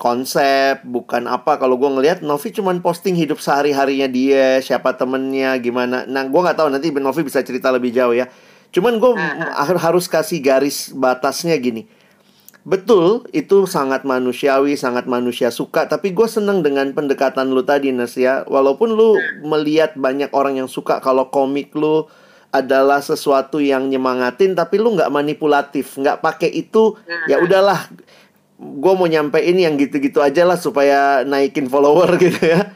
konsep, 0.00 0.80
bukan 0.84 1.28
apa. 1.28 1.60
Kalau 1.60 1.76
gue 1.76 1.90
ngelihat 1.92 2.24
Novi 2.24 2.52
cuman 2.52 2.80
posting 2.80 3.12
hidup 3.12 3.40
sehari-harinya 3.40 4.08
dia, 4.08 4.60
siapa 4.64 4.96
temennya, 4.96 5.56
gimana. 5.60 6.08
Nah, 6.08 6.24
gue 6.24 6.40
nggak 6.40 6.56
tahu 6.56 6.68
nanti 6.72 6.88
Novi 6.92 7.20
bisa 7.24 7.44
cerita 7.44 7.68
lebih 7.68 7.92
jauh 7.92 8.16
ya. 8.16 8.28
Cuman 8.72 9.00
gue 9.00 9.12
harus 9.80 10.08
kasih 10.08 10.40
garis 10.44 10.92
batasnya 10.92 11.56
gini. 11.56 11.88
Betul, 12.68 13.24
itu 13.32 13.64
sangat 13.64 14.04
manusiawi, 14.04 14.76
sangat 14.76 15.08
manusia 15.08 15.48
suka. 15.48 15.88
Tapi 15.88 16.12
gue 16.12 16.28
seneng 16.28 16.60
dengan 16.60 16.92
pendekatan 16.92 17.48
lu 17.48 17.64
tadi, 17.64 17.96
Nes 17.96 18.12
ya. 18.12 18.44
Walaupun 18.44 18.92
lu 18.92 19.16
melihat 19.40 19.96
banyak 19.96 20.28
orang 20.36 20.60
yang 20.60 20.68
suka 20.68 21.00
kalau 21.00 21.32
komik 21.32 21.72
lu 21.72 22.04
adalah 22.52 23.00
sesuatu 23.00 23.56
yang 23.56 23.88
nyemangatin, 23.88 24.52
tapi 24.52 24.76
lu 24.76 24.92
nggak 24.96 25.08
manipulatif, 25.08 25.96
nggak 25.96 26.20
pakai 26.20 26.52
itu. 26.52 26.92
Ya 27.24 27.40
udahlah, 27.40 27.88
gue 28.58 28.92
mau 28.98 29.06
nyampein 29.06 29.54
yang 29.54 29.78
gitu-gitu 29.78 30.18
aja 30.18 30.42
lah 30.42 30.58
supaya 30.58 31.22
naikin 31.22 31.70
follower 31.70 32.18
gitu 32.24 32.42
ya. 32.42 32.74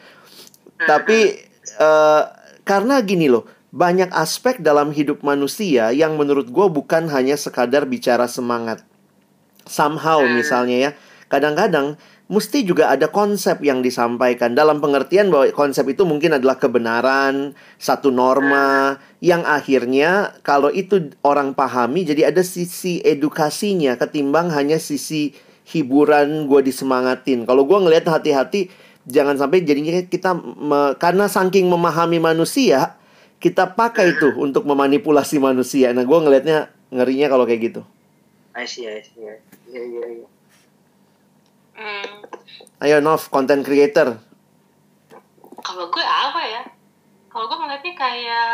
Tapi 0.79 1.43
eh, 1.79 2.23
karena 2.62 3.03
gini 3.03 3.27
loh, 3.27 3.47
banyak 3.75 4.15
aspek 4.15 4.62
dalam 4.62 4.95
hidup 4.95 5.27
manusia 5.27 5.91
yang 5.91 6.15
menurut 6.15 6.49
gue 6.53 6.67
bukan 6.71 7.11
hanya 7.11 7.35
sekadar 7.35 7.89
bicara 7.89 8.31
semangat. 8.31 8.87
Somehow 9.67 10.23
misalnya 10.27 10.77
ya 10.79 10.91
kadang-kadang 11.31 11.97
mesti 12.29 12.65
juga 12.65 12.93
ada 12.93 13.09
konsep 13.09 13.61
yang 13.65 13.81
disampaikan. 13.81 14.53
Dalam 14.53 14.79
pengertian 14.79 15.33
bahwa 15.33 15.49
konsep 15.55 15.89
itu 15.89 16.05
mungkin 16.05 16.37
adalah 16.37 16.61
kebenaran 16.61 17.57
satu 17.81 18.12
norma 18.12 19.01
yang 19.25 19.43
akhirnya 19.43 20.37
kalau 20.45 20.69
itu 20.69 21.12
orang 21.25 21.57
pahami 21.57 22.05
jadi 22.05 22.35
ada 22.35 22.45
sisi 22.45 23.01
edukasinya 23.01 23.97
ketimbang 23.97 24.53
hanya 24.53 24.77
sisi 24.77 25.33
hiburan 25.64 26.47
gue 26.47 26.61
disemangatin 26.62 27.47
kalau 27.47 27.62
gue 27.62 27.78
ngelihat 27.78 28.09
hati-hati 28.09 28.69
jangan 29.02 29.35
sampai 29.35 29.62
jadinya 29.62 29.99
kita 30.02 30.35
me- 30.37 30.95
karena 30.97 31.26
saking 31.26 31.66
memahami 31.66 32.19
manusia 32.19 32.99
kita 33.38 33.75
pakai 33.75 34.14
itu 34.14 34.31
untuk 34.38 34.62
memanipulasi 34.62 35.38
manusia 35.38 35.90
nah 35.90 36.02
gue 36.02 36.19
ngelihatnya 36.19 36.71
ngerinya 36.90 37.26
kalau 37.26 37.45
kayak 37.45 37.62
gitu 37.73 37.83
I 38.52 38.69
see, 38.69 38.85
I 38.85 39.00
see. 39.00 39.16
Iya, 39.16 39.40
iya, 39.81 40.04
iya. 40.12 40.26
hmm, 41.73 42.12
Ayo 42.78 43.00
Nov, 43.00 43.33
content 43.33 43.64
creator. 43.64 44.21
kalau 45.62 45.88
gue 45.88 46.04
apa 46.04 46.42
ya 46.42 46.62
kalau 47.26 47.47
gue 47.47 47.54
ngeliatnya 47.57 47.95
kayak 47.97 48.50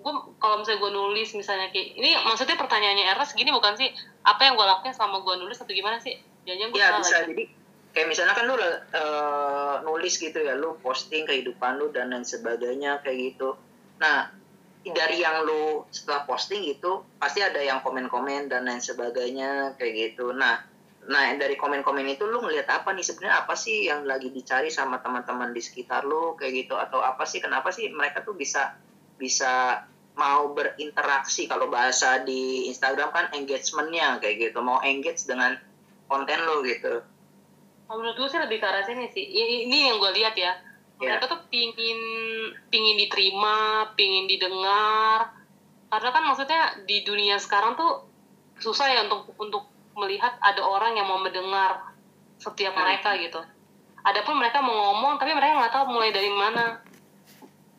gue 0.00 0.12
kalau 0.40 0.56
misalnya 0.64 0.80
gue 0.80 0.92
nulis 0.96 1.28
misalnya 1.36 1.68
kayak 1.68 1.92
ini 1.92 2.16
maksudnya 2.24 2.56
pertanyaannya 2.56 3.04
Ernest 3.12 3.36
gini 3.36 3.52
bukan 3.52 3.76
sih 3.76 3.92
apa 4.24 4.48
yang 4.48 4.56
gue 4.56 4.64
lakuin 4.64 4.96
selama 4.96 5.20
gue 5.20 5.34
nulis 5.44 5.60
atau 5.60 5.72
gimana 5.76 6.00
sih 6.00 6.16
jangan 6.48 6.72
gue 6.72 6.80
Ya 6.80 6.96
bisa 6.96 7.16
lagi. 7.20 7.28
jadi 7.36 7.44
kayak 7.90 8.06
misalnya 8.08 8.34
kan 8.38 8.44
lu 8.48 8.54
eh, 8.56 9.74
nulis 9.84 10.14
gitu 10.16 10.38
ya, 10.40 10.54
lu 10.56 10.78
posting 10.80 11.26
kehidupan 11.26 11.76
lu 11.76 11.90
dan 11.90 12.14
lain 12.14 12.22
sebagainya 12.22 13.02
kayak 13.02 13.34
gitu. 13.34 13.58
Nah 13.98 14.30
dari 14.80 15.20
yang 15.20 15.44
lu 15.44 15.84
setelah 15.92 16.24
posting 16.24 16.64
gitu 16.64 17.04
pasti 17.20 17.44
ada 17.44 17.60
yang 17.60 17.84
komen-komen 17.84 18.48
dan 18.48 18.64
lain 18.64 18.80
sebagainya 18.80 19.76
kayak 19.76 20.16
gitu. 20.16 20.32
Nah 20.32 20.64
nah 21.04 21.26
dari 21.34 21.56
komen-komen 21.56 22.06
itu 22.08 22.24
lu 22.28 22.40
ngelihat 22.40 22.68
apa 22.70 22.92
nih 22.92 23.04
sebenarnya 23.04 23.42
apa 23.44 23.56
sih 23.56 23.88
yang 23.88 24.04
lagi 24.06 24.30
dicari 24.32 24.68
sama 24.70 25.00
teman-teman 25.02 25.50
di 25.52 25.60
sekitar 25.60 26.06
lu 26.06 26.36
kayak 26.38 26.64
gitu 26.64 26.78
atau 26.78 27.00
apa 27.02 27.24
sih 27.26 27.40
kenapa 27.42 27.68
sih 27.74 27.90
mereka 27.90 28.22
tuh 28.22 28.36
bisa 28.36 28.76
bisa 29.20 29.84
mau 30.16 30.50
berinteraksi 30.50 31.44
kalau 31.44 31.68
bahasa 31.68 32.20
di 32.20 32.66
Instagram 32.66 33.08
kan 33.08 33.26
engagementnya 33.30 34.16
kayak 34.18 34.50
gitu 34.50 34.58
mau 34.58 34.80
engage 34.80 35.24
dengan 35.24 35.54
konten 36.08 36.40
lo 36.42 36.64
gitu 36.64 37.04
Oh, 37.86 37.98
menurut 37.98 38.14
gue 38.16 38.28
sih 38.28 38.38
lebih 38.38 38.62
ke 38.62 38.66
arah 38.66 38.86
sini 38.86 39.10
sih. 39.10 39.18
I- 39.18 39.66
Ini 39.66 39.90
yang 39.90 39.98
gue 39.98 40.14
lihat 40.14 40.38
ya. 40.38 40.54
Ya. 41.02 41.18
Mereka 41.18 41.26
tuh 41.26 41.42
pingin 41.50 41.98
pingin 42.70 42.94
diterima, 42.94 43.82
pingin 43.98 44.30
didengar. 44.30 45.34
Karena 45.90 46.08
kan 46.14 46.22
maksudnya 46.22 46.86
di 46.86 47.02
dunia 47.02 47.34
sekarang 47.34 47.74
tuh 47.74 48.06
susah 48.62 48.86
ya 48.86 49.10
untuk 49.10 49.34
untuk 49.34 49.66
melihat 49.98 50.38
ada 50.38 50.62
orang 50.62 50.94
yang 50.94 51.10
mau 51.10 51.18
mendengar 51.18 51.90
setiap 52.38 52.78
Hmm. 52.78 52.86
mereka 52.86 53.18
gitu. 53.18 53.42
Adapun 54.06 54.38
mereka 54.38 54.62
mau 54.62 54.94
ngomong 54.94 55.18
tapi 55.18 55.34
mereka 55.34 55.58
nggak 55.58 55.74
tahu 55.74 55.90
mulai 55.90 56.14
dari 56.14 56.30
mana 56.30 56.78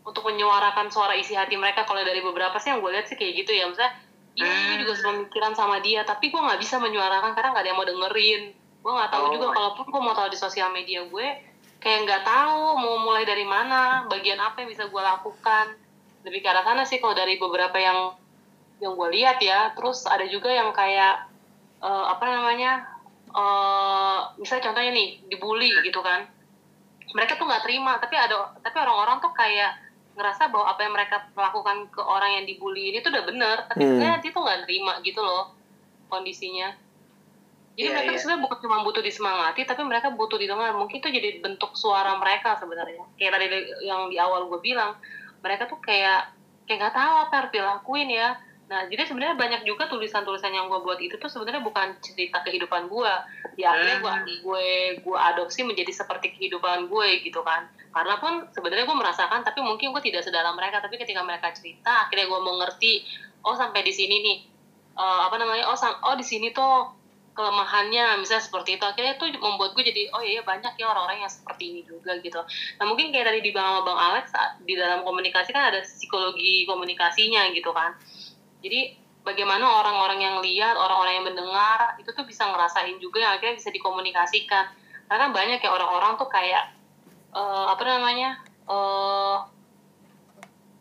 untuk 0.01 0.25
menyuarakan 0.25 0.89
suara 0.89 1.13
isi 1.13 1.37
hati 1.37 1.55
mereka. 1.55 1.85
Kalau 1.85 2.01
dari 2.01 2.19
beberapa 2.19 2.57
sih 2.57 2.73
yang 2.73 2.81
gue 2.81 2.91
lihat 2.91 3.05
sih 3.05 3.17
kayak 3.17 3.45
gitu 3.45 3.51
ya. 3.53 3.69
Misalnya, 3.69 3.93
iya 4.33 4.49
gue 4.49 4.77
juga 4.87 4.93
sepemikiran 4.97 5.53
sama 5.53 5.77
dia, 5.83 6.01
tapi 6.01 6.33
gue 6.33 6.41
nggak 6.41 6.57
bisa 6.57 6.81
menyuarakan 6.81 7.31
karena 7.37 7.49
nggak 7.53 7.63
ada 7.63 7.69
yang 7.69 7.79
mau 7.79 7.87
dengerin. 7.87 8.43
Gue 8.81 8.91
nggak 8.97 9.11
tahu 9.13 9.23
Oh. 9.29 9.31
juga 9.37 9.47
kalaupun 9.53 9.85
gue 9.93 10.01
mau 10.01 10.15
tahu 10.17 10.27
di 10.33 10.39
sosial 10.39 10.69
media 10.73 11.05
gue, 11.05 11.27
kayak 11.77 11.99
nggak 12.07 12.23
tahu 12.25 12.81
mau 12.81 12.97
mulai 13.05 13.23
dari 13.25 13.45
mana, 13.45 14.09
bagian 14.09 14.41
apa 14.41 14.65
yang 14.65 14.69
bisa 14.73 14.89
gue 14.89 15.01
lakukan. 15.01 15.77
Lebih 16.25 16.39
ke 16.41 16.47
arah 16.49 16.65
sana 16.65 16.81
sih 16.85 16.97
kalau 16.97 17.13
dari 17.13 17.37
beberapa 17.37 17.77
yang 17.77 18.17
yang 18.81 18.97
gue 18.97 19.09
lihat 19.13 19.37
ya. 19.37 19.69
Terus 19.77 20.09
ada 20.09 20.25
juga 20.25 20.49
yang 20.49 20.73
kayak 20.73 21.29
eh, 21.81 22.05
apa 22.09 22.25
namanya, 22.25 22.89
eh 23.33 24.19
misalnya 24.41 24.69
contohnya 24.69 24.91
nih 24.93 25.29
dibully 25.29 25.69
gitu 25.85 26.01
kan. 26.01 26.25
Mereka 27.11 27.35
tuh 27.37 27.45
nggak 27.45 27.67
terima, 27.67 27.99
tapi 27.99 28.15
ada 28.17 28.55
tapi 28.63 28.77
orang-orang 28.81 29.19
tuh 29.19 29.33
kayak 29.35 29.90
ngerasa 30.11 30.51
bahwa 30.51 30.65
apa 30.67 30.81
yang 30.83 30.93
mereka 30.93 31.15
lakukan 31.33 31.87
ke 31.87 32.01
orang 32.03 32.41
yang 32.41 32.45
dibully 32.45 32.91
ini 32.91 32.99
tuh 32.99 33.11
udah 33.15 33.23
bener, 33.23 33.57
tapi 33.71 33.81
Hmm. 33.83 33.89
sebenarnya 33.95 34.19
dia 34.19 34.31
tuh 34.35 34.41
nggak 34.43 34.59
terima 34.67 34.93
gitu 35.03 35.21
loh 35.23 35.43
kondisinya. 36.11 36.69
Jadi 37.71 37.87
Iya, 37.87 37.95
mereka 37.95 38.11
iya. 38.11 38.19
sebenarnya 38.19 38.43
bukan 38.43 38.57
cuma 38.67 38.77
butuh 38.83 38.99
disemangati, 38.99 39.61
tapi 39.63 39.81
mereka 39.87 40.11
butuh 40.11 40.35
didengar. 40.35 40.75
Mungkin 40.75 40.99
itu 40.99 41.07
jadi 41.07 41.39
bentuk 41.39 41.71
suara 41.79 42.19
mereka 42.19 42.59
sebenarnya. 42.59 43.07
Kayak 43.15 43.31
tadi 43.39 43.45
yang 43.87 44.11
di 44.11 44.19
awal 44.19 44.51
gue 44.51 44.59
bilang, 44.59 44.99
mereka 45.39 45.71
tuh 45.71 45.79
kayak 45.79 46.27
kayak 46.67 46.77
nggak 46.83 46.95
tahu 46.99 47.15
apa 47.15 47.31
yang 47.31 47.39
harus 47.39 47.53
dilakuin 47.55 48.09
ya. 48.11 48.29
Nah, 48.71 48.87
jadi 48.87 49.03
sebenarnya 49.03 49.35
banyak 49.35 49.61
juga 49.67 49.91
tulisan-tulisan 49.91 50.55
yang 50.55 50.71
gue 50.71 50.79
buat 50.79 50.95
itu 51.03 51.19
tuh 51.19 51.27
sebenarnya 51.27 51.59
bukan 51.59 51.91
cerita 51.99 52.39
kehidupan 52.39 52.87
gue. 52.87 53.13
Ya 53.59 53.75
akhirnya 53.75 53.99
gue 53.99 54.13
Hmm. 54.15 54.25
gue 54.47 54.67
gue 55.03 55.17
adopsi 55.19 55.67
menjadi 55.67 55.91
seperti 55.91 56.31
kehidupan 56.39 56.87
gue 56.87 57.19
gitu 57.19 57.43
kan. 57.43 57.67
Karena 57.91 58.15
pun 58.15 58.47
sebenarnya 58.55 58.87
gue 58.87 58.95
merasakan, 58.95 59.43
tapi 59.43 59.59
mungkin 59.59 59.91
gue 59.91 59.99
tidak 59.99 60.23
sedalam 60.23 60.55
mereka. 60.55 60.79
Tapi 60.79 60.95
ketika 60.95 61.19
mereka 61.19 61.51
cerita, 61.51 62.07
akhirnya 62.07 62.31
gue 62.31 62.39
mengerti. 62.39 63.03
Oh 63.43 63.59
sampai 63.59 63.83
di 63.83 63.91
sini 63.91 64.23
nih, 64.23 64.37
eh, 64.95 65.21
apa 65.27 65.35
namanya? 65.35 65.67
Oh 65.67 65.75
sam- 65.75 65.99
oh 66.07 66.15
di 66.15 66.23
sini 66.23 66.55
tuh 66.55 67.01
kelemahannya 67.31 68.19
misalnya 68.19 68.43
seperti 68.43 68.75
itu 68.75 68.83
akhirnya 68.83 69.15
itu 69.15 69.39
membuat 69.39 69.71
gue 69.71 69.83
jadi 69.87 70.11
oh 70.11 70.19
iya 70.19 70.43
banyak 70.43 70.75
ya 70.75 70.85
orang-orang 70.91 71.23
yang 71.23 71.31
seperti 71.31 71.71
ini 71.71 71.81
juga 71.87 72.11
gitu 72.19 72.43
nah 72.75 72.83
mungkin 72.83 73.07
kayak 73.07 73.31
tadi 73.31 73.39
di 73.39 73.51
bang 73.55 73.87
bang 73.87 73.99
Alex 74.11 74.35
di 74.67 74.75
dalam 74.75 75.07
komunikasi 75.07 75.55
kan 75.55 75.71
ada 75.71 75.79
psikologi 75.79 76.67
komunikasinya 76.67 77.47
gitu 77.55 77.71
kan 77.71 77.95
jadi 78.61 79.01
bagaimana 79.21 79.65
orang-orang 79.65 80.19
yang 80.21 80.35
lihat 80.41 80.77
orang-orang 80.77 81.21
yang 81.21 81.25
mendengar 81.25 81.97
itu 82.01 82.09
tuh 82.13 82.25
bisa 82.25 82.45
ngerasain 82.49 82.97
juga 82.97 83.21
yang 83.21 83.31
akhirnya 83.37 83.57
bisa 83.57 83.69
dikomunikasikan. 83.73 84.65
Karena 85.09 85.27
banyak 85.29 85.59
ya 85.59 85.69
orang-orang 85.69 86.15
tuh 86.15 86.29
kayak 86.31 86.71
uh, 87.35 87.73
apa 87.73 87.83
namanya 87.83 88.39
uh, 88.69 89.43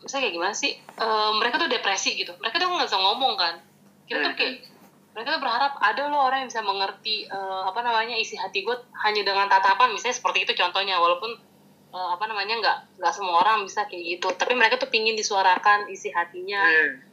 misalnya 0.01 0.29
kayak 0.29 0.35
gimana 0.37 0.53
sih? 0.55 0.77
Uh, 0.97 1.37
mereka 1.37 1.61
tuh 1.61 1.69
depresi 1.69 2.17
gitu. 2.17 2.33
Mereka 2.39 2.57
tuh 2.57 2.69
nggak 2.69 2.89
bisa 2.89 2.99
ngomong 3.01 3.33
kan. 3.35 3.59
Kita 4.07 4.17
tuh 4.23 4.33
kayak 4.37 4.69
mereka 5.11 5.27
tuh 5.35 5.41
berharap 5.43 5.73
ada 5.83 6.07
loh 6.07 6.23
orang 6.23 6.47
yang 6.47 6.49
bisa 6.49 6.63
mengerti 6.63 7.27
uh, 7.27 7.67
apa 7.67 7.83
namanya 7.83 8.15
isi 8.15 8.39
hati 8.39 8.63
gue 8.63 8.77
hanya 9.03 9.21
dengan 9.27 9.51
tatapan. 9.51 9.91
Misalnya 9.91 10.15
seperti 10.15 10.47
itu 10.47 10.55
contohnya 10.55 10.95
walaupun 10.97 11.35
uh, 11.91 12.15
apa 12.15 12.23
namanya 12.31 12.55
nggak 12.63 12.77
nggak 13.03 13.13
semua 13.13 13.43
orang 13.43 13.67
bisa 13.67 13.83
kayak 13.91 14.17
gitu. 14.17 14.31
Tapi 14.31 14.55
mereka 14.55 14.79
tuh 14.79 14.87
pingin 14.87 15.19
disuarakan 15.19 15.91
isi 15.91 16.07
hatinya. 16.09 16.63
Hmm 16.63 17.10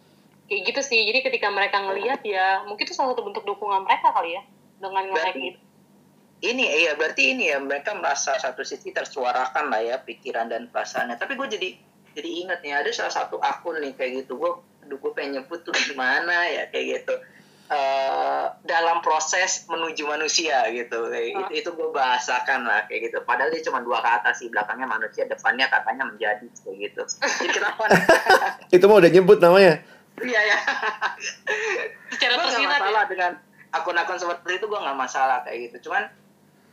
kayak 0.49 0.63
gitu 0.73 0.81
sih. 0.81 1.01
Jadi 1.05 1.21
ketika 1.29 1.53
mereka 1.53 1.85
ngelihat 1.85 2.25
ya 2.25 2.65
mungkin 2.65 2.89
itu 2.89 2.97
salah 2.97 3.13
satu 3.13 3.23
bentuk 3.29 3.45
dukungan 3.45 3.85
mereka 3.85 4.11
kali 4.17 4.35
ya 4.35 4.43
dengan 4.81 5.05
ngelihat 5.13 5.37
gitu. 5.37 5.61
ini 6.39 6.65
iya 6.87 6.95
berarti 6.95 7.35
ini 7.35 7.51
ya 7.51 7.59
mereka 7.59 7.99
merasa 7.99 8.39
satu 8.39 8.63
sisi 8.63 8.95
tersuarakan 8.95 9.75
lah 9.75 9.83
ya 9.85 9.97
pikiran 10.01 10.49
dan 10.49 10.73
perasaannya. 10.73 11.21
Tapi 11.21 11.37
gue 11.37 11.49
jadi 11.53 11.69
jadi 12.17 12.29
ingat 12.47 12.59
nih 12.65 12.75
ada 12.75 12.91
salah 12.91 13.13
satu 13.13 13.37
akun 13.39 13.79
nih 13.85 13.93
kayak 13.95 14.25
gitu 14.25 14.41
gue 14.41 14.53
aduh 14.89 14.97
gue 14.97 15.13
pengen 15.13 15.43
nyebut 15.43 15.61
tuh 15.63 15.77
gimana 15.77 16.49
ya 16.49 16.67
kayak 16.73 17.05
gitu. 17.05 17.15
Uh, 17.69 18.49
dalam 18.65 19.05
proses 19.05 19.69
menuju 19.69 20.09
manusia 20.09 20.65
gitu 20.73 21.13
kayak 21.13 21.37
oh. 21.37 21.41
itu 21.45 21.53
itu 21.61 21.71
gue 21.77 21.89
bahasakan 21.93 22.65
lah 22.65 22.89
kayak 22.89 23.13
gitu. 23.13 23.19
Padahal 23.27 23.53
dia 23.53 23.61
cuma 23.67 23.83
dua 23.85 24.01
kata 24.01 24.33
sih 24.33 24.49
belakangnya 24.49 24.89
manusia 24.89 25.29
depannya 25.29 25.69
katanya 25.69 26.07
menjadi 26.07 26.47
kayak 26.65 26.77
gitu. 26.87 27.03
Jadi 27.19 27.51
kenapa 27.51 27.83
itu 28.79 28.85
mau 28.89 29.03
udah 29.03 29.11
nyebut 29.13 29.43
namanya 29.43 29.98
iya 30.25 30.41
ya. 30.43 30.59
Secara 32.13 32.33
gue 32.39 32.47
nggak 32.49 32.67
masalah 32.67 33.05
ya? 33.05 33.11
dengan 33.11 33.33
akun-akun 33.75 34.19
seperti 34.19 34.59
itu 34.59 34.67
gue 34.67 34.81
nggak 34.81 34.99
masalah 34.99 35.39
kayak 35.45 35.71
gitu. 35.71 35.91
Cuman 35.91 36.09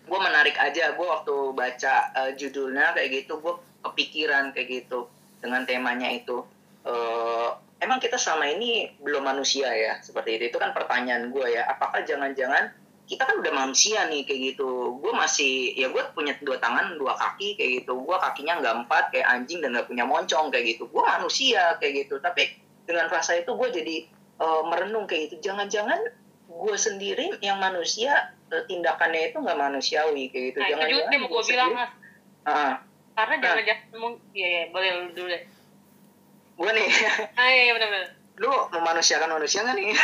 gue 0.05 0.19
menarik 0.21 0.55
aja. 0.57 0.93
Gue 0.95 1.07
waktu 1.07 1.35
baca 1.53 1.95
uh, 2.15 2.31
judulnya 2.33 2.95
kayak 2.95 3.25
gitu 3.25 3.41
gue 3.41 3.53
kepikiran 3.85 4.55
kayak 4.55 4.67
gitu 4.85 5.09
dengan 5.43 5.67
temanya 5.67 6.09
itu. 6.09 6.45
Uh, 6.85 7.57
emang 7.81 7.97
kita 7.97 8.15
selama 8.17 8.49
ini 8.49 8.93
belum 9.01 9.25
manusia 9.25 9.69
ya 9.73 9.99
seperti 10.01 10.39
itu. 10.39 10.55
Itu 10.55 10.57
kan 10.61 10.71
pertanyaan 10.71 11.29
gue 11.29 11.45
ya. 11.53 11.67
Apakah 11.69 12.05
jangan-jangan 12.05 12.71
kita 13.05 13.21
kan 13.21 13.37
udah 13.37 13.53
manusia 13.53 14.01
nih 14.09 14.25
kayak 14.25 14.41
gitu. 14.55 14.97
Gue 14.97 15.13
masih 15.13 15.77
ya 15.77 15.93
gue 15.93 16.01
punya 16.17 16.33
dua 16.41 16.57
tangan 16.57 16.97
dua 16.97 17.13
kaki 17.13 17.53
kayak 17.53 17.71
gitu. 17.85 18.01
Gue 18.01 18.17
kakinya 18.17 18.57
nggak 18.61 18.75
empat 18.85 19.03
kayak 19.13 19.27
anjing 19.29 19.61
dan 19.61 19.77
nggak 19.77 19.89
punya 19.89 20.05
moncong 20.09 20.49
kayak 20.49 20.77
gitu. 20.77 20.89
Gue 20.89 21.03
manusia 21.05 21.77
kayak 21.77 22.05
gitu. 22.05 22.17
Tapi 22.17 22.64
dengan 22.85 23.11
rasa 23.11 23.37
itu 23.37 23.51
gue 23.53 23.69
jadi 23.73 23.95
uh, 24.41 24.63
merenung 24.69 25.05
kayak 25.09 25.29
gitu. 25.29 25.51
Jangan-jangan 25.51 25.99
gue 26.45 26.77
sendiri 26.77 27.35
yang 27.41 27.57
manusia 27.57 28.33
uh, 28.53 28.63
tindakannya 28.69 29.33
itu 29.33 29.37
nggak 29.41 29.59
manusiawi 29.59 30.31
kayak 30.31 30.45
gitu. 30.53 30.59
Nah, 30.61 30.69
jangan 30.71 30.85
itu 30.87 30.93
juga 30.93 31.17
mau 31.17 31.29
gue 31.29 31.43
bilang 31.49 31.71
mas. 31.73 31.91
Uh, 32.45 32.73
karena 33.15 33.35
jangan-jangan 33.41 34.11
ya, 34.31 34.47
ya 34.47 34.61
boleh 34.69 34.89
dulu 35.11 35.27
deh. 35.29 35.43
Gue 36.55 36.69
nih. 36.71 36.87
Ah 37.39 37.47
iya, 37.51 37.61
iya 37.67 37.73
benar-benar 37.75 38.25
lu 38.35 38.51
memanusiakan 38.51 39.31
manusia 39.31 39.63
nggak 39.63 39.75
nih? 39.79 39.95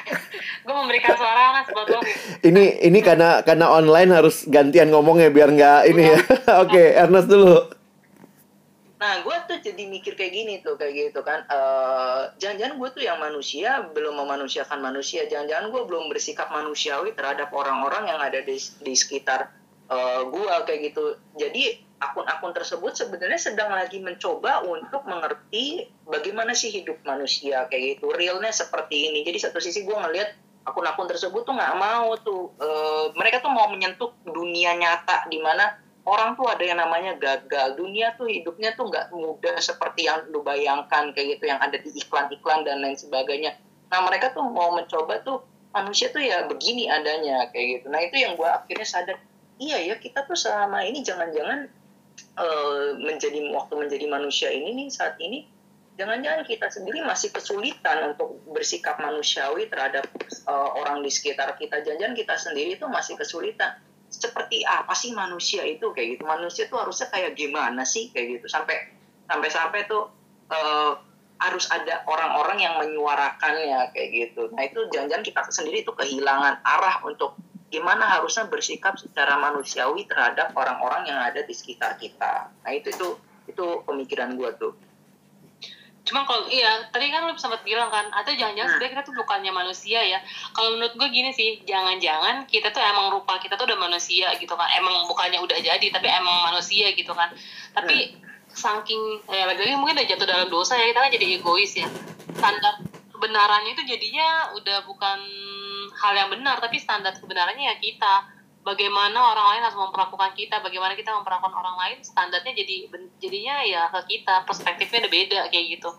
gue 0.64 0.74
memberikan 0.74 1.12
suara 1.12 1.60
mas 1.60 1.68
buat 1.68 1.88
lo. 1.92 2.00
Ini 2.40 2.80
ini 2.88 2.98
karena 3.04 3.44
karena 3.44 3.68
online 3.68 4.16
harus 4.16 4.48
gantian 4.48 4.88
ngomongnya 4.88 5.28
biar 5.28 5.52
nggak 5.52 5.80
ini 5.92 6.02
ya. 6.08 6.18
Oke, 6.64 6.72
okay, 6.72 6.86
Ernest 6.96 7.28
dulu. 7.28 7.68
Nah, 8.96 9.20
gue 9.20 9.36
tuh 9.44 9.60
jadi 9.60 9.82
mikir 9.84 10.16
kayak 10.16 10.32
gini 10.32 10.54
tuh, 10.64 10.80
kayak 10.80 11.12
gitu 11.12 11.20
kan. 11.20 11.44
Uh, 11.52 12.32
jangan-jangan 12.40 12.80
gue 12.80 12.88
tuh 12.96 13.02
yang 13.04 13.20
manusia 13.20 13.84
belum 13.92 14.16
memanusiakan 14.16 14.80
manusia. 14.80 15.28
Jangan-jangan 15.28 15.68
gue 15.68 15.82
belum 15.84 16.08
bersikap 16.08 16.48
manusiawi 16.48 17.12
terhadap 17.12 17.52
orang-orang 17.52 18.08
yang 18.08 18.20
ada 18.24 18.40
di, 18.40 18.56
di 18.56 18.94
sekitar 18.96 19.52
uh, 19.92 19.96
eh, 19.96 20.20
gue 20.32 20.54
kayak 20.64 20.80
gitu. 20.92 21.04
Jadi 21.36 21.84
akun-akun 22.00 22.56
tersebut 22.56 22.92
sebenarnya 22.96 23.40
sedang 23.40 23.72
lagi 23.72 24.00
mencoba 24.00 24.64
untuk 24.64 25.04
mengerti 25.04 25.88
bagaimana 26.08 26.56
sih 26.56 26.72
hidup 26.72 26.96
manusia 27.04 27.68
kayak 27.68 28.00
gitu. 28.00 28.16
Realnya 28.16 28.52
seperti 28.52 29.12
ini. 29.12 29.28
Jadi 29.28 29.44
satu 29.44 29.60
sisi 29.60 29.84
gue 29.84 29.92
ngeliat 29.92 30.40
akun-akun 30.64 31.04
tersebut 31.04 31.44
tuh 31.44 31.52
nggak 31.52 31.76
mau 31.76 32.16
tuh. 32.16 32.56
Uh, 32.56 33.12
mereka 33.12 33.44
tuh 33.44 33.52
mau 33.52 33.68
menyentuh 33.68 34.08
dunia 34.24 34.72
nyata 34.72 35.28
di 35.28 35.36
mana 35.36 35.84
orang 36.06 36.38
tuh 36.38 36.46
ada 36.46 36.62
yang 36.62 36.78
namanya 36.78 37.18
gagal. 37.18 37.74
Dunia 37.74 38.14
tuh 38.14 38.30
hidupnya 38.30 38.72
tuh 38.78 38.88
nggak 38.88 39.10
mudah 39.10 39.58
seperti 39.58 40.06
yang 40.06 40.30
lu 40.30 40.40
bayangkan 40.40 41.10
kayak 41.10 41.36
gitu 41.36 41.50
yang 41.50 41.58
ada 41.58 41.76
di 41.76 41.90
iklan-iklan 41.90 42.62
dan 42.62 42.80
lain 42.80 42.94
sebagainya. 42.94 43.58
Nah 43.90 44.00
mereka 44.06 44.30
tuh 44.30 44.46
mau 44.46 44.72
mencoba 44.72 45.20
tuh 45.26 45.42
manusia 45.74 46.08
tuh 46.14 46.22
ya 46.22 46.46
begini 46.46 46.86
adanya 46.86 47.50
kayak 47.50 47.82
gitu. 47.82 47.86
Nah 47.90 48.00
itu 48.06 48.16
yang 48.22 48.38
gue 48.38 48.46
akhirnya 48.46 48.86
sadar 48.86 49.18
iya 49.58 49.82
ya 49.82 49.98
kita 49.98 50.24
tuh 50.24 50.38
selama 50.38 50.86
ini 50.86 51.02
jangan-jangan 51.02 51.66
uh, 52.38 52.96
menjadi 53.02 53.42
waktu 53.50 53.74
menjadi 53.74 54.06
manusia 54.06 54.48
ini 54.54 54.72
nih 54.78 54.88
saat 54.88 55.18
ini 55.18 55.48
jangan-jangan 55.96 56.44
kita 56.44 56.68
sendiri 56.68 57.00
masih 57.02 57.32
kesulitan 57.32 58.14
untuk 58.14 58.36
bersikap 58.52 59.00
manusiawi 59.00 59.66
terhadap 59.66 60.06
uh, 60.46 60.70
orang 60.78 61.02
di 61.02 61.10
sekitar 61.10 61.56
kita. 61.58 61.82
Jangan-jangan 61.82 62.14
kita 62.14 62.34
sendiri 62.38 62.70
itu 62.78 62.86
masih 62.86 63.18
kesulitan 63.18 63.74
seperti 64.08 64.62
apa 64.64 64.94
sih 64.94 65.12
manusia 65.12 65.62
itu 65.66 65.92
kayak 65.92 66.18
gitu. 66.18 66.22
Manusia 66.24 66.64
tuh 66.70 66.82
harusnya 66.82 67.10
kayak 67.10 67.34
gimana 67.34 67.82
sih 67.82 68.10
kayak 68.10 68.40
gitu. 68.40 68.46
Sampai 68.50 68.92
sampai 69.26 69.48
sampai 69.50 69.80
tuh 69.90 70.08
uh, 70.50 70.92
harus 71.36 71.68
ada 71.68 72.00
orang-orang 72.08 72.58
yang 72.64 72.74
menyuarakannya 72.80 73.92
kayak 73.92 74.08
gitu. 74.14 74.48
Nah 74.56 74.64
itu 74.64 74.88
jangan-jangan 74.88 75.24
kita 75.24 75.40
sendiri 75.52 75.84
tuh 75.84 75.92
kehilangan 75.98 76.64
arah 76.64 77.04
untuk 77.04 77.36
gimana 77.68 78.08
harusnya 78.08 78.46
bersikap 78.46 78.96
secara 78.96 79.36
manusiawi 79.36 80.06
terhadap 80.06 80.54
orang-orang 80.56 81.10
yang 81.10 81.18
ada 81.20 81.44
di 81.44 81.52
sekitar 81.52 81.98
kita. 82.00 82.48
Nah 82.64 82.72
itu 82.72 82.88
itu 82.94 83.08
itu 83.46 83.66
pemikiran 83.84 84.34
gue 84.34 84.50
tuh 84.58 84.72
cuma 86.06 86.22
kalau 86.22 86.46
iya 86.46 86.86
tadi 86.94 87.10
kan 87.10 87.26
lu 87.26 87.34
sempat 87.34 87.66
bilang 87.66 87.90
kan 87.90 88.06
atau 88.14 88.30
jangan-jangan 88.30 88.70
hmm. 88.70 88.74
sebenarnya 88.78 88.92
kita 88.94 89.02
tuh 89.10 89.14
bukannya 89.18 89.50
manusia 89.50 90.00
ya. 90.06 90.22
Kalau 90.54 90.78
menurut 90.78 90.94
gue 90.94 91.08
gini 91.10 91.34
sih 91.34 91.60
jangan-jangan 91.66 92.46
kita 92.46 92.70
tuh 92.70 92.78
emang 92.78 93.10
rupa 93.10 93.42
kita 93.42 93.58
tuh 93.58 93.66
udah 93.66 93.78
manusia 93.78 94.30
gitu 94.38 94.54
kan. 94.54 94.70
Emang 94.78 95.10
bukannya 95.10 95.42
udah 95.42 95.58
jadi 95.58 95.86
tapi 95.90 96.06
emang 96.06 96.46
manusia 96.46 96.94
gitu 96.94 97.10
kan. 97.10 97.34
Tapi 97.74 98.14
hmm. 98.14 98.54
saking 98.54 99.02
ya 99.26 99.50
lagi-lagi 99.50 99.74
mungkin 99.74 99.98
udah 99.98 100.06
jatuh 100.06 100.26
dalam 100.30 100.48
dosa 100.48 100.78
ya 100.78 100.94
kita 100.94 101.00
kan 101.02 101.10
jadi 101.10 101.26
egois 101.42 101.74
ya. 101.74 101.90
Standar 102.38 102.86
kebenarannya 103.10 103.74
itu 103.74 103.82
jadinya 103.82 104.54
udah 104.54 104.86
bukan 104.86 105.18
hal 105.96 106.12
yang 106.14 106.28
benar 106.30 106.60
tapi 106.60 106.76
standar 106.76 107.16
kebenarannya 107.16 107.72
ya 107.72 107.76
kita 107.80 108.35
bagaimana 108.66 109.14
orang 109.14 109.46
lain 109.54 109.62
harus 109.62 109.78
memperlakukan 109.78 110.34
kita, 110.34 110.58
bagaimana 110.58 110.98
kita 110.98 111.14
memperlakukan 111.14 111.54
orang 111.54 111.78
lain, 111.78 111.98
standarnya 112.02 112.50
jadi 112.50 112.90
jadinya 113.22 113.62
ya 113.62 113.86
ke 113.94 114.18
kita, 114.18 114.42
perspektifnya 114.42 115.06
udah 115.06 115.12
beda 115.14 115.40
kayak 115.54 115.78
gitu. 115.78 115.90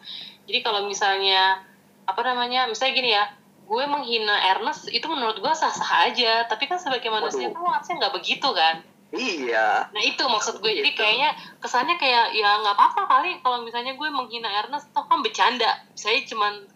Jadi 0.52 0.60
kalau 0.60 0.84
misalnya 0.84 1.64
apa 2.04 2.22
namanya, 2.28 2.68
misalnya 2.68 2.94
gini 3.00 3.10
ya, 3.16 3.24
gue 3.64 3.84
menghina 3.88 4.36
Ernest 4.52 4.92
itu 4.92 5.08
menurut 5.08 5.40
gue 5.40 5.54
sah-sah 5.56 6.12
aja, 6.12 6.44
tapi 6.52 6.68
kan 6.68 6.76
sebagai 6.76 7.08
manusia 7.08 7.48
tuh 7.56 7.64
harusnya 7.64 8.04
nggak 8.04 8.16
begitu 8.20 8.52
kan? 8.52 8.84
Iya. 9.16 9.88
Nah 9.96 10.04
itu 10.04 10.20
maksud 10.28 10.60
gue, 10.60 10.72
jadi 10.84 10.92
kayaknya 10.92 11.32
kesannya 11.64 11.96
kayak 11.96 12.36
ya 12.36 12.60
nggak 12.60 12.76
apa-apa 12.76 13.08
kali 13.08 13.40
kalau 13.40 13.64
misalnya 13.64 13.96
gue 13.96 14.10
menghina 14.12 14.52
Ernest, 14.52 14.92
toh 14.92 15.08
kan 15.08 15.24
bercanda, 15.24 15.88
saya 15.96 16.20
cuman 16.28 16.68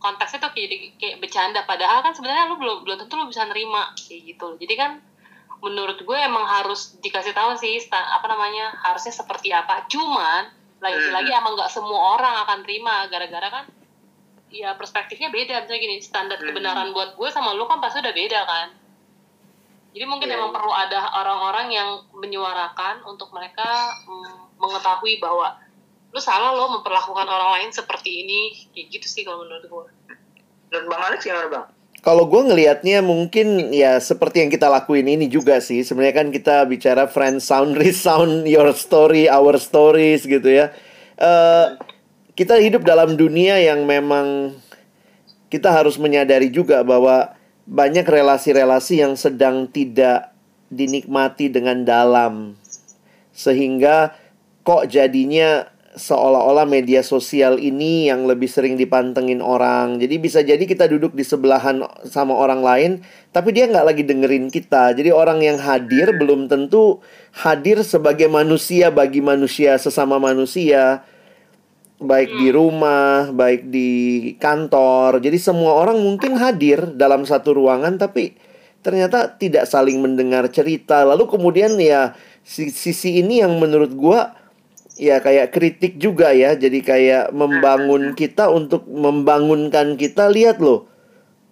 konteksnya 0.00 0.38
tuh 0.40 0.50
kayak, 0.56 0.96
kayak 0.96 1.16
bercanda 1.20 1.60
padahal 1.68 2.00
kan 2.00 2.16
sebenarnya 2.16 2.48
lu 2.48 2.56
belum 2.56 2.88
belum 2.88 2.96
tentu 3.04 3.20
lu 3.20 3.28
bisa 3.28 3.44
nerima 3.44 3.92
kayak 3.92 4.32
gitu 4.32 4.56
jadi 4.56 4.74
kan 4.80 4.90
menurut 5.60 6.00
gue 6.00 6.18
emang 6.18 6.44
harus 6.48 6.96
dikasih 7.04 7.36
tahu 7.36 7.56
sih 7.60 7.76
apa 7.92 8.26
namanya 8.26 8.80
harusnya 8.80 9.12
seperti 9.12 9.52
apa. 9.52 9.84
Cuman 9.86 10.48
lagi-lagi 10.80 11.30
hmm. 11.30 11.40
emang 11.40 11.52
nggak 11.56 11.72
semua 11.72 12.16
orang 12.16 12.34
akan 12.48 12.58
terima. 12.64 13.04
Gara-gara 13.12 13.48
kan 13.52 13.64
ya 14.48 14.74
perspektifnya 14.74 15.28
beda. 15.28 15.64
Misalnya 15.64 15.80
gini 15.80 15.96
standar 16.00 16.40
hmm. 16.40 16.48
kebenaran 16.48 16.88
buat 16.96 17.14
gue 17.14 17.28
sama 17.28 17.52
lu 17.52 17.68
kan 17.68 17.78
pasti 17.78 18.00
udah 18.00 18.14
beda 18.16 18.40
kan. 18.48 18.68
Jadi 19.90 20.04
mungkin 20.06 20.28
yeah. 20.30 20.38
emang 20.38 20.54
perlu 20.54 20.70
ada 20.70 21.12
orang-orang 21.18 21.66
yang 21.74 21.88
menyuarakan 22.14 23.02
untuk 23.10 23.34
mereka 23.34 23.90
mm, 24.06 24.62
mengetahui 24.62 25.18
bahwa 25.18 25.58
lu 26.14 26.22
salah 26.22 26.54
lo 26.54 26.78
memperlakukan 26.78 27.26
orang 27.26 27.58
lain 27.58 27.70
seperti 27.74 28.22
ini. 28.22 28.40
Kayak 28.70 28.86
gitu 28.96 29.06
sih 29.10 29.22
kalau 29.26 29.42
menurut 29.42 29.66
gue. 29.66 29.86
Menurut 30.70 30.86
bang 30.94 31.02
Alex 31.10 31.20
gimana 31.26 31.50
bang 31.50 31.66
kalau 32.00 32.24
gue 32.24 32.42
ngelihatnya 32.48 33.04
mungkin 33.04 33.76
ya 33.76 34.00
seperti 34.00 34.40
yang 34.40 34.50
kita 34.52 34.72
lakuin 34.72 35.04
ini 35.04 35.28
juga 35.28 35.60
sih. 35.60 35.84
Sebenarnya 35.84 36.16
kan 36.24 36.28
kita 36.32 36.64
bicara 36.64 37.04
friend 37.04 37.44
sound, 37.44 37.76
resound 37.82 38.48
your 38.48 38.72
story, 38.72 39.28
our 39.28 39.60
stories 39.60 40.24
gitu 40.24 40.48
ya. 40.48 40.72
Uh, 41.20 41.76
kita 42.32 42.56
hidup 42.56 42.88
dalam 42.88 43.20
dunia 43.20 43.60
yang 43.60 43.84
memang 43.84 44.56
kita 45.52 45.68
harus 45.68 46.00
menyadari 46.00 46.48
juga 46.48 46.80
bahwa 46.80 47.36
banyak 47.68 48.08
relasi-relasi 48.08 49.04
yang 49.04 49.12
sedang 49.20 49.68
tidak 49.68 50.32
dinikmati 50.72 51.52
dengan 51.52 51.84
dalam. 51.84 52.56
Sehingga 53.36 54.16
kok 54.64 54.88
jadinya 54.88 55.68
seolah-olah 55.90 56.70
media 56.70 57.02
sosial 57.02 57.58
ini 57.58 58.06
yang 58.06 58.22
lebih 58.22 58.46
sering 58.46 58.78
dipantengin 58.78 59.42
orang. 59.42 59.98
Jadi 59.98 60.22
bisa 60.22 60.38
jadi 60.38 60.62
kita 60.62 60.86
duduk 60.86 61.18
di 61.18 61.26
sebelahan 61.26 61.82
sama 62.06 62.38
orang 62.38 62.62
lain, 62.62 62.90
tapi 63.34 63.50
dia 63.50 63.66
nggak 63.66 63.86
lagi 63.90 64.02
dengerin 64.06 64.54
kita. 64.54 64.94
Jadi 64.94 65.10
orang 65.10 65.42
yang 65.42 65.58
hadir 65.58 66.14
belum 66.14 66.46
tentu 66.46 67.02
hadir 67.34 67.82
sebagai 67.82 68.30
manusia 68.30 68.94
bagi 68.94 69.18
manusia 69.18 69.74
sesama 69.82 70.22
manusia, 70.22 71.02
baik 71.98 72.30
di 72.38 72.48
rumah, 72.54 73.34
baik 73.34 73.66
di 73.66 73.90
kantor. 74.38 75.18
Jadi 75.18 75.42
semua 75.42 75.74
orang 75.74 75.98
mungkin 75.98 76.38
hadir 76.38 76.94
dalam 76.94 77.26
satu 77.26 77.50
ruangan, 77.50 77.98
tapi 77.98 78.38
ternyata 78.80 79.26
tidak 79.36 79.66
saling 79.66 79.98
mendengar 79.98 80.46
cerita. 80.54 81.02
Lalu 81.02 81.26
kemudian 81.26 81.74
ya 81.82 82.14
sisi 82.46 83.18
ini 83.18 83.42
yang 83.42 83.58
menurut 83.58 83.90
gua 83.98 84.39
ya 85.00 85.24
kayak 85.24 85.56
kritik 85.56 85.96
juga 85.96 86.36
ya. 86.36 86.52
Jadi 86.52 86.84
kayak 86.84 87.32
membangun 87.32 88.12
kita 88.12 88.52
untuk 88.52 88.84
membangunkan 88.84 89.96
kita 89.96 90.28
lihat 90.28 90.60
loh. 90.60 90.84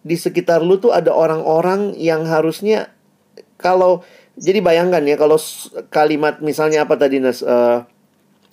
Di 0.05 0.21
sekitar 0.21 0.61
lu 0.61 0.77
tuh 0.77 0.93
ada 0.93 1.11
orang-orang 1.11 1.97
yang 1.97 2.29
harusnya 2.29 2.93
kalau 3.57 4.05
jadi 4.39 4.63
bayangkan 4.63 5.03
ya 5.03 5.17
kalau 5.19 5.41
kalimat 5.91 6.39
misalnya 6.39 6.87
apa 6.87 6.95
tadi 6.95 7.19
Nas 7.19 7.43
uh, 7.43 7.83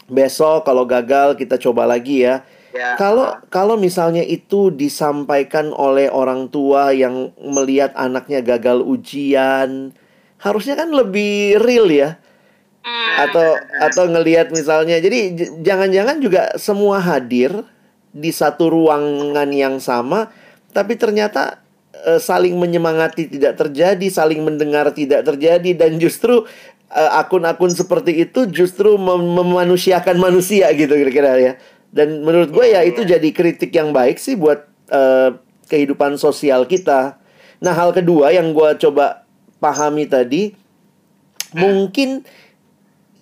besok 0.09 0.65
kalau 0.65 0.87
gagal 0.87 1.37
kita 1.37 1.61
coba 1.61 1.85
lagi 1.85 2.25
ya. 2.25 2.41
ya. 2.73 2.97
Kalau 2.97 3.37
kalau 3.53 3.77
misalnya 3.77 4.25
itu 4.25 4.73
disampaikan 4.73 5.69
oleh 5.75 6.09
orang 6.09 6.49
tua 6.49 6.89
yang 6.95 7.35
melihat 7.37 7.93
anaknya 7.93 8.41
gagal 8.41 8.81
ujian, 8.81 9.93
harusnya 10.41 10.73
kan 10.73 10.89
lebih 10.89 11.61
real 11.61 11.85
ya 11.91 12.17
atau 13.17 13.57
atau 13.81 14.03
ngelihat 14.05 14.53
misalnya. 14.53 15.01
Jadi 15.01 15.49
jangan-jangan 15.65 16.21
juga 16.21 16.53
semua 16.61 17.01
hadir 17.01 17.51
di 18.15 18.31
satu 18.31 18.71
ruangan 18.71 19.49
yang 19.51 19.81
sama 19.81 20.31
tapi 20.75 20.99
ternyata 20.99 21.63
e, 21.91 22.19
saling 22.19 22.59
menyemangati 22.59 23.31
tidak 23.31 23.55
terjadi 23.55 24.07
saling 24.11 24.43
mendengar 24.43 24.91
tidak 24.91 25.23
terjadi 25.23 25.71
dan 25.71 25.95
justru 25.95 26.43
e, 26.91 27.01
akun-akun 27.15 27.71
seperti 27.71 28.27
itu 28.27 28.43
justru 28.51 28.99
mem 28.99 29.23
memanusiakan 29.23 30.19
manusia 30.19 30.67
gitu 30.75 30.91
kira-kira 30.91 31.39
ya. 31.39 31.53
Dan 31.95 32.27
menurut 32.27 32.51
gue 32.51 32.75
ya 32.75 32.83
itu 32.83 33.07
jadi 33.07 33.29
kritik 33.31 33.71
yang 33.71 33.95
baik 33.95 34.19
sih 34.19 34.35
buat 34.35 34.67
e, 34.91 35.31
kehidupan 35.71 36.19
sosial 36.19 36.67
kita. 36.67 37.15
Nah 37.63 37.71
hal 37.71 37.95
kedua 37.95 38.35
yang 38.35 38.51
gue 38.51 38.75
coba 38.75 39.23
pahami 39.63 40.03
tadi 40.11 40.51
mungkin 41.55 42.27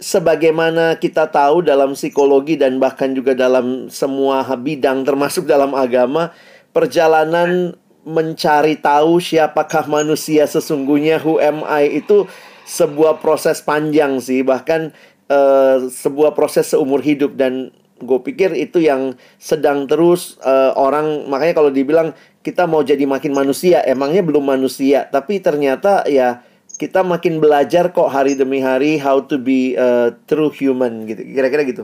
sebagaimana 0.04 1.00
kita 1.00 1.32
tahu 1.32 1.64
dalam 1.64 1.96
psikologi 1.96 2.60
dan 2.60 2.76
bahkan 2.76 3.16
juga 3.16 3.32
dalam 3.32 3.88
semua 3.88 4.44
bidang 4.60 5.08
termasuk 5.08 5.48
dalam 5.48 5.72
agama, 5.72 6.36
perjalanan 6.76 7.80
mencari 8.04 8.76
tahu 8.76 9.24
siapakah 9.24 9.88
manusia 9.88 10.44
sesungguhnya 10.44 11.24
who 11.24 11.40
am 11.40 11.64
I 11.64 12.04
itu 12.04 12.28
sebuah 12.68 13.24
proses 13.24 13.64
panjang 13.64 14.20
sih, 14.20 14.44
bahkan 14.44 14.92
uh, 15.32 15.88
sebuah 15.88 16.36
proses 16.36 16.76
seumur 16.76 17.00
hidup. 17.00 17.40
Dan 17.40 17.72
gue 18.04 18.20
pikir 18.20 18.52
itu 18.60 18.84
yang 18.84 19.16
sedang 19.40 19.88
terus 19.88 20.36
uh, 20.44 20.76
orang 20.76 21.32
makanya 21.32 21.64
kalau 21.64 21.72
dibilang 21.72 22.12
kita 22.44 22.68
mau 22.68 22.84
jadi 22.84 23.08
makin 23.08 23.32
manusia 23.32 23.80
emangnya 23.88 24.20
belum 24.20 24.44
manusia. 24.44 25.08
Tapi 25.08 25.40
ternyata 25.40 26.04
ya 26.12 26.44
kita 26.78 27.06
makin 27.06 27.38
belajar 27.38 27.94
kok 27.94 28.10
hari 28.10 28.34
demi 28.34 28.58
hari 28.58 28.98
how 28.98 29.22
to 29.22 29.38
be 29.38 29.78
a 29.78 30.14
true 30.26 30.50
human 30.50 31.06
gitu. 31.06 31.22
Kira-kira 31.22 31.64
gitu. 31.66 31.84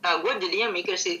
Nah 0.00 0.22
gue 0.22 0.32
jadinya 0.38 0.70
mikir 0.70 0.94
sih 0.94 1.20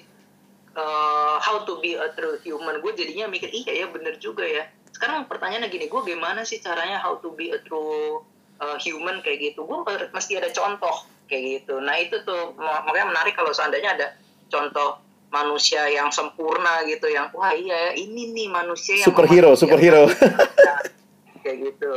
uh, 0.78 1.36
how 1.42 1.66
to 1.66 1.82
be 1.82 1.98
a 1.98 2.08
true 2.14 2.38
human. 2.46 2.78
Gue 2.78 2.94
jadinya 2.94 3.26
mikir 3.26 3.50
iya 3.50 3.84
ya 3.84 3.86
bener 3.90 4.16
juga 4.22 4.46
ya. 4.46 4.70
Sekarang 4.94 5.26
pertanyaannya 5.26 5.68
gini 5.70 5.90
gue 5.90 6.02
gimana 6.06 6.46
sih 6.46 6.62
caranya 6.62 7.02
how 7.02 7.18
to 7.18 7.34
be 7.34 7.50
a 7.50 7.58
true 7.66 8.22
uh, 8.62 8.78
human 8.78 9.18
kayak 9.26 9.52
gitu? 9.52 9.66
Gue 9.66 9.82
mesti 10.14 10.38
ada 10.38 10.54
contoh 10.54 11.02
kayak 11.26 11.66
gitu. 11.66 11.82
Nah 11.82 11.98
itu 11.98 12.22
tuh 12.22 12.54
makanya 12.58 13.10
menarik 13.10 13.34
kalau 13.34 13.50
seandainya 13.50 13.98
ada 13.98 14.08
contoh 14.46 15.02
manusia 15.30 15.86
yang 15.86 16.10
sempurna 16.10 16.82
gitu 16.90 17.06
yang 17.06 17.30
wah 17.30 17.54
iya 17.54 17.94
ini 17.94 18.34
nih 18.34 18.50
manusia 18.50 18.98
yang 18.98 19.06
superhero 19.06 19.54
superhero 19.54 20.10
kayak 21.42 21.58
gitu. 21.72 21.94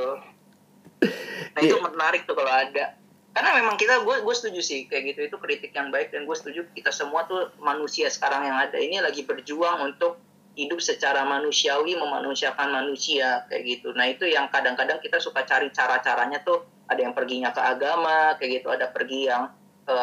Nah 1.53 1.59
itu 1.61 1.75
iya. 1.75 1.83
menarik 1.83 2.23
tuh 2.25 2.35
kalau 2.35 2.51
ada. 2.51 2.95
Karena 3.33 3.49
memang 3.57 3.75
kita 3.81 4.05
gue 4.05 4.21
gue 4.21 4.35
setuju 4.35 4.61
sih 4.61 4.85
kayak 4.85 5.13
gitu. 5.13 5.19
Itu 5.33 5.37
kritik 5.41 5.73
yang 5.73 5.89
baik 5.89 6.13
dan 6.13 6.29
gue 6.29 6.35
setuju 6.37 6.69
kita 6.77 6.93
semua 6.93 7.25
tuh 7.25 7.49
manusia 7.59 8.07
sekarang 8.07 8.45
yang 8.45 8.57
ada 8.61 8.77
ini 8.77 9.01
lagi 9.01 9.25
berjuang 9.25 9.93
untuk 9.93 10.21
hidup 10.53 10.77
secara 10.77 11.25
manusiawi 11.25 11.97
memanusiakan 11.97 12.69
manusia 12.69 13.45
kayak 13.49 13.63
gitu. 13.65 13.89
Nah 13.97 14.05
itu 14.13 14.29
yang 14.29 14.53
kadang-kadang 14.53 15.01
kita 15.01 15.17
suka 15.17 15.43
cari 15.45 15.73
cara-caranya 15.73 16.45
tuh. 16.45 16.69
Ada 16.83 17.09
yang 17.09 17.15
perginya 17.15 17.49
ke 17.49 17.61
agama 17.63 18.37
kayak 18.37 18.61
gitu. 18.61 18.67
Ada 18.69 18.93
pergi 18.93 19.31
yang 19.31 19.49
ke 19.83 19.99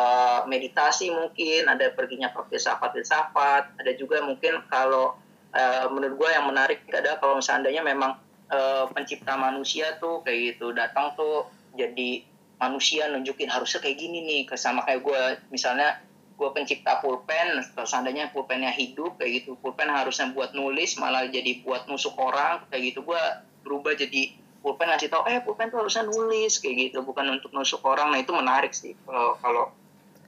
meditasi 0.51 1.09
mungkin 1.09 1.71
ada 1.71 1.95
perginya 1.95 2.35
ke 2.35 2.51
filsafat-filsafat. 2.51 3.79
Ada 3.79 3.93
juga 3.95 4.27
mungkin 4.27 4.59
kalau 4.67 5.15
uh, 5.55 5.87
menurut 5.93 6.19
gue 6.19 6.31
yang 6.35 6.51
menarik 6.51 6.83
adalah 6.91 7.23
kalau 7.23 7.39
seandainya 7.39 7.87
memang 7.87 8.19
uh, 8.51 8.85
pencipta 8.91 9.39
manusia 9.39 9.97
tuh 10.03 10.21
kayak 10.27 10.59
gitu 10.59 10.75
datang 10.75 11.15
tuh 11.15 11.49
jadi 11.79 12.27
manusia 12.61 13.09
nunjukin 13.09 13.49
harusnya 13.49 13.81
kayak 13.81 13.97
gini 13.97 14.19
nih 14.29 14.41
sama 14.59 14.85
kayak 14.85 15.01
gue 15.01 15.23
misalnya 15.49 15.97
gue 16.41 16.49
pencipta 16.57 17.05
pulpen 17.05 17.61
seandainya 17.85 18.33
pulpennya 18.33 18.73
hidup 18.73 19.21
kayak 19.21 19.45
gitu. 19.45 19.61
Pulpen 19.61 19.93
harusnya 19.93 20.33
buat 20.33 20.57
nulis 20.57 20.97
malah 20.97 21.29
jadi 21.29 21.61
buat 21.61 21.85
nusuk 21.85 22.17
orang 22.17 22.65
kayak 22.73 22.93
gitu. 22.93 23.05
Gue 23.05 23.21
berubah 23.61 23.93
jadi 23.93 24.33
pulpen 24.65 24.89
ngasih 24.89 25.13
tau 25.13 25.29
eh 25.29 25.45
pulpen 25.45 25.69
tuh 25.69 25.85
harusnya 25.85 26.09
nulis 26.09 26.57
kayak 26.65 26.93
gitu. 26.93 27.05
Bukan 27.05 27.29
untuk 27.29 27.53
nusuk 27.53 27.85
orang. 27.85 28.17
Nah 28.17 28.25
itu 28.25 28.33
menarik 28.33 28.73
sih 28.73 28.97
kalau 29.05 29.37
kalau 29.45 29.69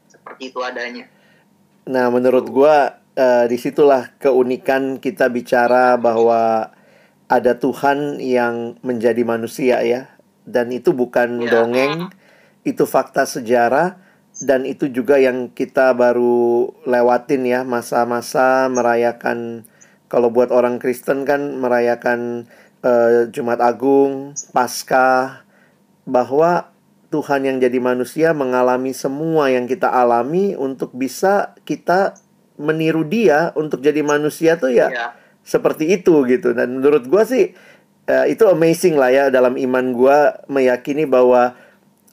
seperti 0.09 0.53
itu 0.53 0.61
adanya. 0.61 1.09
Nah 1.89 2.13
menurut 2.13 2.45
gue 2.45 2.75
uh, 3.17 3.45
di 3.49 3.57
situlah 3.57 4.13
keunikan 4.21 5.01
kita 5.01 5.33
bicara 5.33 5.97
bahwa 5.97 6.69
ada 7.33 7.57
Tuhan 7.57 8.21
yang 8.21 8.77
menjadi 8.85 9.25
manusia 9.25 9.81
ya. 9.81 10.13
Dan 10.45 10.69
itu 10.69 10.93
bukan 10.93 11.41
ya. 11.41 11.49
dongeng 11.49 12.13
itu 12.69 12.85
fakta 12.85 13.25
sejarah 13.25 13.97
dan 14.45 14.69
itu 14.69 14.93
juga 14.93 15.17
yang 15.17 15.49
kita 15.49 15.97
baru 15.97 16.69
lewatin 16.85 17.49
ya. 17.49 17.61
Masa-masa 17.65 18.69
merayakan 18.69 19.65
kalau 20.13 20.29
buat 20.29 20.53
orang 20.53 20.77
Kristen 20.77 21.25
kan 21.25 21.57
merayakan 21.57 22.45
uh, 22.85 23.33
Jumat 23.33 23.65
Agung, 23.65 24.37
Paskah 24.53 25.49
bahwa 26.05 26.69
Tuhan 27.09 27.49
yang 27.49 27.57
jadi 27.61 27.81
manusia 27.81 28.37
mengalami 28.37 28.93
semua 28.93 29.49
yang 29.49 29.65
kita 29.65 29.89
alami 29.89 30.53
untuk 30.53 30.93
bisa 30.93 31.57
kita 31.65 32.17
meniru 32.61 33.05
dia 33.09 33.57
untuk 33.57 33.81
jadi 33.81 34.05
manusia 34.05 34.61
tuh 34.61 34.73
ya, 34.73 34.89
ya 34.93 35.22
seperti 35.43 35.91
itu 35.91 36.23
gitu 36.31 36.55
dan 36.55 36.79
menurut 36.79 37.07
gue 37.07 37.23
sih 37.27 37.45
uh, 38.07 38.27
itu 38.27 38.47
amazing 38.47 38.95
lah 38.99 39.11
ya 39.11 39.25
dalam 39.29 39.59
iman 39.59 39.95
gue 39.95 40.19
meyakini 40.51 41.07
bahwa 41.07 41.55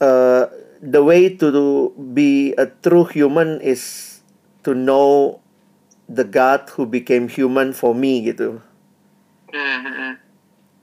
uh, 0.02 0.44
the 0.82 1.02
way 1.02 1.30
to 1.30 1.50
be 1.96 2.54
a 2.58 2.66
true 2.66 3.06
human 3.06 3.62
is 3.62 4.18
to 4.66 4.74
know 4.74 5.40
the 6.10 6.26
God 6.26 6.66
who 6.74 6.90
became 6.90 7.30
human 7.30 7.72
for 7.72 7.94
me 7.94 8.26
gitu. 8.26 8.66
Hmm, 9.54 10.18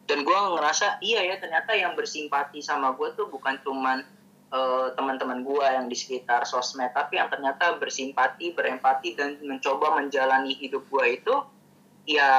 dan 0.06 0.22
gue 0.22 0.38
ngerasa 0.38 1.02
iya 1.02 1.22
ya 1.26 1.36
ternyata 1.42 1.74
yang 1.74 1.98
bersimpati 1.98 2.62
sama 2.62 2.94
gue 2.94 3.10
tuh 3.18 3.26
bukan 3.26 3.58
cuman 3.62 4.06
uh, 4.54 4.94
teman-teman 4.94 5.42
gue 5.42 5.66
yang 5.66 5.86
di 5.90 5.98
sekitar 5.98 6.46
sosmed 6.46 6.90
tapi 6.94 7.18
yang 7.18 7.30
ternyata 7.30 7.74
bersimpati, 7.78 8.54
berempati 8.54 9.18
dan 9.18 9.38
mencoba 9.42 9.98
menjalani 9.98 10.54
hidup 10.54 10.86
gue 10.86 11.06
itu 11.18 11.34
ya 12.06 12.30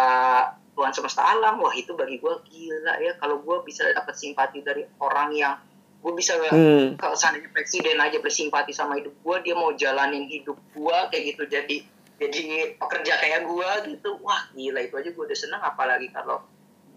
Tuhan 0.77 0.93
semesta 0.93 1.25
alam 1.25 1.59
wah 1.59 1.73
itu 1.73 1.93
bagi 1.97 2.21
gue 2.21 2.33
gila 2.47 2.93
ya 3.03 3.17
kalau 3.19 3.41
gue 3.41 3.57
bisa 3.67 3.85
dapat 3.91 4.13
simpati 4.13 4.63
dari 4.63 4.85
orang 5.01 5.29
yang 5.33 5.53
gue 5.97 6.13
bisa 6.13 6.37
hmm. 6.37 6.95
kalau 7.01 7.17
seandainya 7.17 7.49
presiden 7.51 7.97
aja 7.97 8.21
bersimpati 8.21 8.71
sama 8.71 9.01
hidup 9.01 9.11
gue 9.17 9.37
dia 9.43 9.55
mau 9.57 9.73
jalanin 9.73 10.29
hidup 10.29 10.55
gue 10.71 10.97
kayak 11.11 11.23
gitu 11.35 11.43
jadi 11.49 11.77
jadi 12.17 12.77
pekerja 12.77 13.13
kayak 13.19 13.41
gue 13.49 13.69
gitu 13.93 14.21
wah 14.21 14.47
gila 14.53 14.79
itu 14.85 14.93
aja 14.95 15.09
gue 15.09 15.23
udah 15.25 15.37
seneng 15.37 15.61
apalagi 15.61 16.07
kalau 16.13 16.45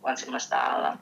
Tuhan 0.00 0.16
semesta 0.16 0.56
alam 0.56 0.96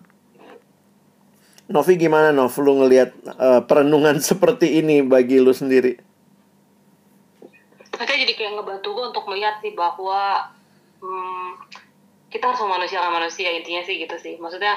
Novi 1.69 2.01
gimana 2.01 2.33
Nov 2.33 2.57
lu 2.65 2.81
ngelihat 2.81 3.13
uh, 3.37 3.61
perenungan 3.69 4.17
seperti 4.33 4.81
ini 4.81 5.05
bagi 5.05 5.37
lu 5.37 5.53
sendiri? 5.53 6.01
Mereka 7.93 8.15
jadi 8.25 8.33
kayak 8.33 8.53
ngebantu 8.57 8.89
gue 8.97 9.05
untuk 9.13 9.25
melihat 9.29 9.61
sih 9.61 9.77
bahwa 9.77 10.49
hmm, 11.03 11.51
kita 12.29 12.45
harus 12.53 12.61
memanusiakan 12.61 13.13
manusia 13.13 13.49
intinya 13.53 13.83
sih 13.85 13.97
gitu 14.01 14.17
sih. 14.21 14.35
Maksudnya 14.37 14.77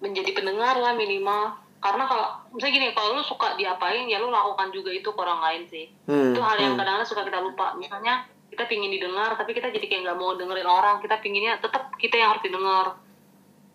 menjadi 0.00 0.30
pendengar 0.36 0.76
lah 0.76 0.92
minimal. 0.96 1.56
Karena 1.80 2.04
kalau 2.04 2.26
misalnya 2.52 2.74
gini 2.76 2.86
kalau 2.92 3.16
lu 3.16 3.24
suka 3.24 3.56
diapain 3.56 4.04
ya 4.04 4.20
lu 4.20 4.28
lakukan 4.28 4.68
juga 4.68 4.92
itu 4.92 5.08
ke 5.08 5.20
orang 5.20 5.40
lain 5.40 5.62
sih. 5.64 5.88
Hmm, 6.04 6.36
itu 6.36 6.40
hal 6.44 6.56
yang 6.60 6.76
hmm. 6.76 6.80
kadang-kadang 6.80 7.08
suka 7.08 7.22
kita 7.24 7.40
lupa. 7.40 7.72
Misalnya 7.80 8.28
kita 8.52 8.68
pingin 8.68 8.92
didengar 8.92 9.32
tapi 9.38 9.56
kita 9.56 9.72
jadi 9.72 9.86
kayak 9.88 10.02
nggak 10.04 10.18
mau 10.20 10.36
dengerin 10.36 10.68
orang. 10.68 11.00
Kita 11.00 11.16
pinginnya 11.24 11.56
tetap 11.56 11.96
kita 11.96 12.20
yang 12.20 12.36
harus 12.36 12.44
didengar. 12.44 13.00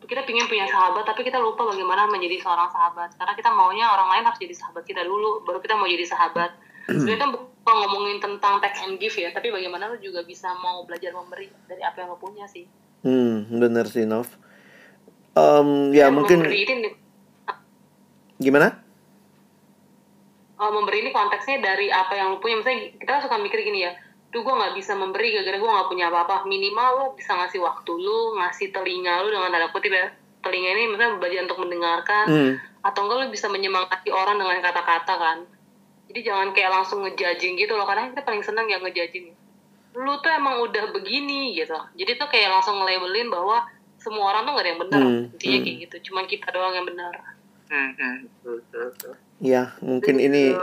Kita 0.05 0.21
pingin 0.21 0.45
punya 0.45 0.69
sahabat 0.69 1.01
tapi 1.01 1.25
kita 1.25 1.41
lupa 1.41 1.65
bagaimana 1.65 2.05
menjadi 2.05 2.45
seorang 2.45 2.69
sahabat. 2.69 3.17
Karena 3.17 3.33
kita 3.33 3.49
maunya 3.49 3.89
orang 3.89 4.13
lain 4.13 4.23
harus 4.29 4.37
jadi 4.37 4.53
sahabat 4.53 4.85
kita 4.85 5.01
dulu 5.01 5.41
baru 5.41 5.57
kita 5.57 5.73
mau 5.73 5.89
jadi 5.89 6.05
sahabat. 6.05 6.53
Sebenarnya 6.85 7.33
kan 7.65 7.73
bukan 7.73 7.89
ngomongin 7.89 8.17
tentang 8.21 8.61
take 8.61 8.77
and 8.85 9.01
give 9.01 9.17
ya 9.17 9.33
tapi 9.33 9.49
bagaimana 9.49 9.89
lu 9.89 9.97
juga 9.97 10.21
bisa 10.21 10.53
mau 10.61 10.85
belajar 10.85 11.09
memberi 11.17 11.49
dari 11.65 11.81
apa 11.81 12.05
yang 12.05 12.13
lo 12.13 12.17
punya 12.21 12.45
sih. 12.45 12.69
Hmm, 13.01 13.49
bener 13.49 13.89
sih 13.89 14.05
Nov. 14.05 14.29
Em, 15.33 15.89
ya 15.89 16.07
Dan 16.07 16.21
mungkin 16.21 16.45
memberi 16.45 16.61
ini 16.61 16.89
gimana? 18.37 18.85
uh, 20.61 20.71
memberi 20.71 21.03
ini 21.03 21.11
konteksnya 21.11 21.59
dari 21.59 21.89
apa 21.89 22.13
yang 22.13 22.31
lu 22.31 22.37
punya. 22.37 22.61
Misalnya 22.61 22.95
kita 23.01 23.25
suka 23.25 23.35
mikir 23.41 23.59
gini 23.65 23.89
ya 23.89 23.91
tuh 24.29 24.43
gue 24.43 24.51
nggak 24.51 24.75
bisa 24.75 24.99
memberi 24.99 25.31
gara-gara 25.31 25.57
gue 25.57 25.71
nggak 25.73 25.89
punya 25.89 26.05
apa-apa. 26.13 26.45
Minimal 26.45 26.89
lu 27.01 27.05
bisa 27.17 27.33
ngasih 27.33 27.65
waktu 27.65 27.91
lu 27.97 28.37
ngasih 28.37 28.69
telinga 28.69 29.25
lu 29.25 29.33
dengan 29.33 29.49
tanda 29.49 29.73
kutip 29.73 29.89
ya. 29.89 30.13
Telinga 30.45 30.69
ini 30.77 30.83
misalnya 30.93 31.17
belajar 31.17 31.49
untuk 31.49 31.59
mendengarkan. 31.65 32.25
Hmm, 32.29 32.53
atau 32.85 32.99
enggak 33.09 33.17
lu 33.17 33.25
bisa 33.33 33.49
menyemangati 33.49 34.09
orang 34.13 34.37
dengan 34.37 34.61
kata-kata 34.61 35.13
kan 35.17 35.37
jadi 36.11 36.19
jangan 36.31 36.53
kayak 36.53 36.71
langsung 36.71 37.01
ngejudging 37.03 37.57
gitu 37.57 37.73
loh 37.73 37.85
karena 37.87 38.11
kita 38.13 38.21
paling 38.23 38.43
senang 38.45 38.67
yang 38.69 38.81
ngejudging 38.85 39.33
lu 39.95 40.13
tuh 40.19 40.31
emang 40.31 40.59
udah 40.63 40.91
begini 40.91 41.55
gitu 41.55 41.75
jadi 41.95 42.19
tuh 42.19 42.27
kayak 42.27 42.51
langsung 42.51 42.79
nge-labelin 42.83 43.31
bahwa 43.31 43.63
semua 43.95 44.35
orang 44.35 44.43
tuh 44.45 44.51
gak 44.53 44.63
ada 44.63 44.69
yang 44.69 44.81
benar 44.81 45.01
Hmm, 45.01 45.23
intinya 45.33 45.57
hmm. 45.57 45.65
kayak 45.65 45.77
gitu 45.87 45.95
cuman 46.11 46.23
kita 46.27 46.47
doang 46.51 46.73
yang 46.75 46.87
benar 46.87 47.13
Hmm, 47.65 47.97
hmm, 47.97 48.15
betul, 48.29 48.53
betul, 48.61 48.83
betul. 48.93 49.13
ya 49.41 49.73
mungkin 49.81 50.21
ini 50.21 50.53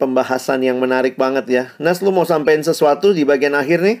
pembahasan 0.00 0.64
yang 0.64 0.80
menarik 0.80 1.14
banget 1.14 1.46
ya. 1.46 1.64
Nas, 1.76 2.00
lu 2.00 2.10
mau 2.10 2.24
sampein 2.24 2.64
sesuatu 2.64 3.12
di 3.12 3.22
bagian 3.22 3.52
akhir 3.52 3.84
nih? 3.84 3.98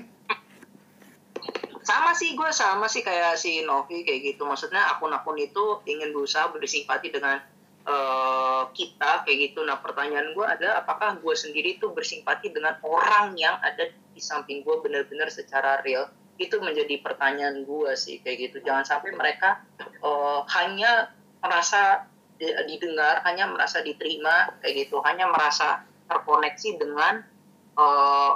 sama 1.80 2.14
sih 2.14 2.38
gue 2.38 2.50
sama 2.54 2.86
sih 2.86 3.02
kayak 3.02 3.34
si 3.34 3.66
Novi 3.66 4.06
kayak 4.06 4.34
gitu 4.34 4.46
maksudnya 4.46 4.94
akun-akun 4.94 5.34
itu 5.42 5.82
ingin 5.90 6.14
berusaha 6.14 6.46
bersimpati 6.54 7.10
dengan 7.10 7.42
eh, 7.90 8.62
kita 8.70 9.26
kayak 9.26 9.38
gitu. 9.50 9.66
Nah 9.66 9.82
pertanyaan 9.82 10.30
gue 10.30 10.46
ada 10.46 10.78
apakah 10.78 11.18
gue 11.18 11.34
sendiri 11.34 11.82
tuh 11.82 11.90
bersimpati 11.90 12.54
dengan 12.54 12.78
orang 12.86 13.34
yang 13.34 13.58
ada 13.58 13.90
di 13.90 14.22
samping 14.22 14.62
gue 14.62 14.76
benar-benar 14.78 15.26
secara 15.28 15.82
real? 15.82 16.06
Itu 16.38 16.62
menjadi 16.62 17.02
pertanyaan 17.02 17.66
gue 17.66 17.92
sih 17.98 18.22
kayak 18.22 18.50
gitu. 18.50 18.56
Jangan 18.62 18.86
sampai 18.86 19.10
mereka 19.18 19.66
eh, 19.82 20.40
hanya 20.54 21.10
merasa 21.42 22.06
di- 22.38 22.56
didengar 22.70 23.26
hanya 23.26 23.50
merasa 23.50 23.82
diterima 23.82 24.54
kayak 24.62 24.86
gitu. 24.86 25.02
Hanya 25.02 25.26
merasa 25.26 25.82
terkoneksi 26.06 26.78
dengan 26.78 27.26
eh, 27.74 28.32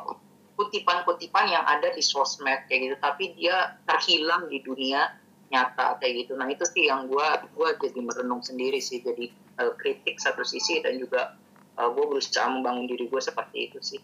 kutipan-kutipan 0.54 1.50
yang 1.50 1.64
ada 1.66 1.90
di 1.94 2.02
sosmed 2.02 2.66
kayak 2.66 2.80
gitu. 2.90 2.96
Tapi 2.98 3.24
dia 3.38 3.78
terhilang 3.86 4.50
di 4.50 4.62
dunia 4.62 5.22
nyata 5.50 5.98
kayak 6.02 6.26
gitu. 6.26 6.32
Nah 6.34 6.50
itu 6.50 6.64
sih 6.66 6.90
yang 6.90 7.06
gua 7.06 7.42
gua 7.54 7.76
jadi 7.78 7.98
merenung 8.02 8.42
sendiri 8.42 8.82
sih. 8.82 9.02
Jadi 9.02 9.43
eh, 9.58 9.72
kritik 9.78 10.18
satu 10.18 10.42
sisi 10.42 10.80
dan 10.80 10.96
juga 10.98 11.34
eh, 11.78 11.88
gua 11.88 12.04
berusaha 12.10 12.46
membangun 12.50 12.86
diri 12.88 13.06
gue 13.10 13.20
seperti 13.22 13.70
itu 13.70 13.80
sih 13.82 14.02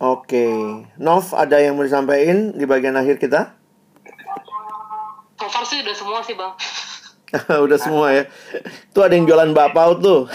Oke, 0.00 0.48
Nov 0.96 1.36
ada 1.36 1.60
yang 1.60 1.76
mau 1.76 1.84
disampaikan 1.84 2.56
di 2.56 2.64
bagian 2.64 2.96
akhir 2.96 3.20
kita? 3.20 3.52
so 5.40 5.48
far 5.48 5.64
sih 5.64 5.80
udah 5.80 5.96
semua 5.96 6.20
sih 6.20 6.36
bang 6.36 6.52
Udah 7.64 7.78
semua 7.80 8.12
ya. 8.12 8.24
Tuh 8.92 9.08
ada 9.08 9.16
yang 9.16 9.24
jualan 9.24 9.56
bakpao 9.56 9.96
tuh 9.96 10.28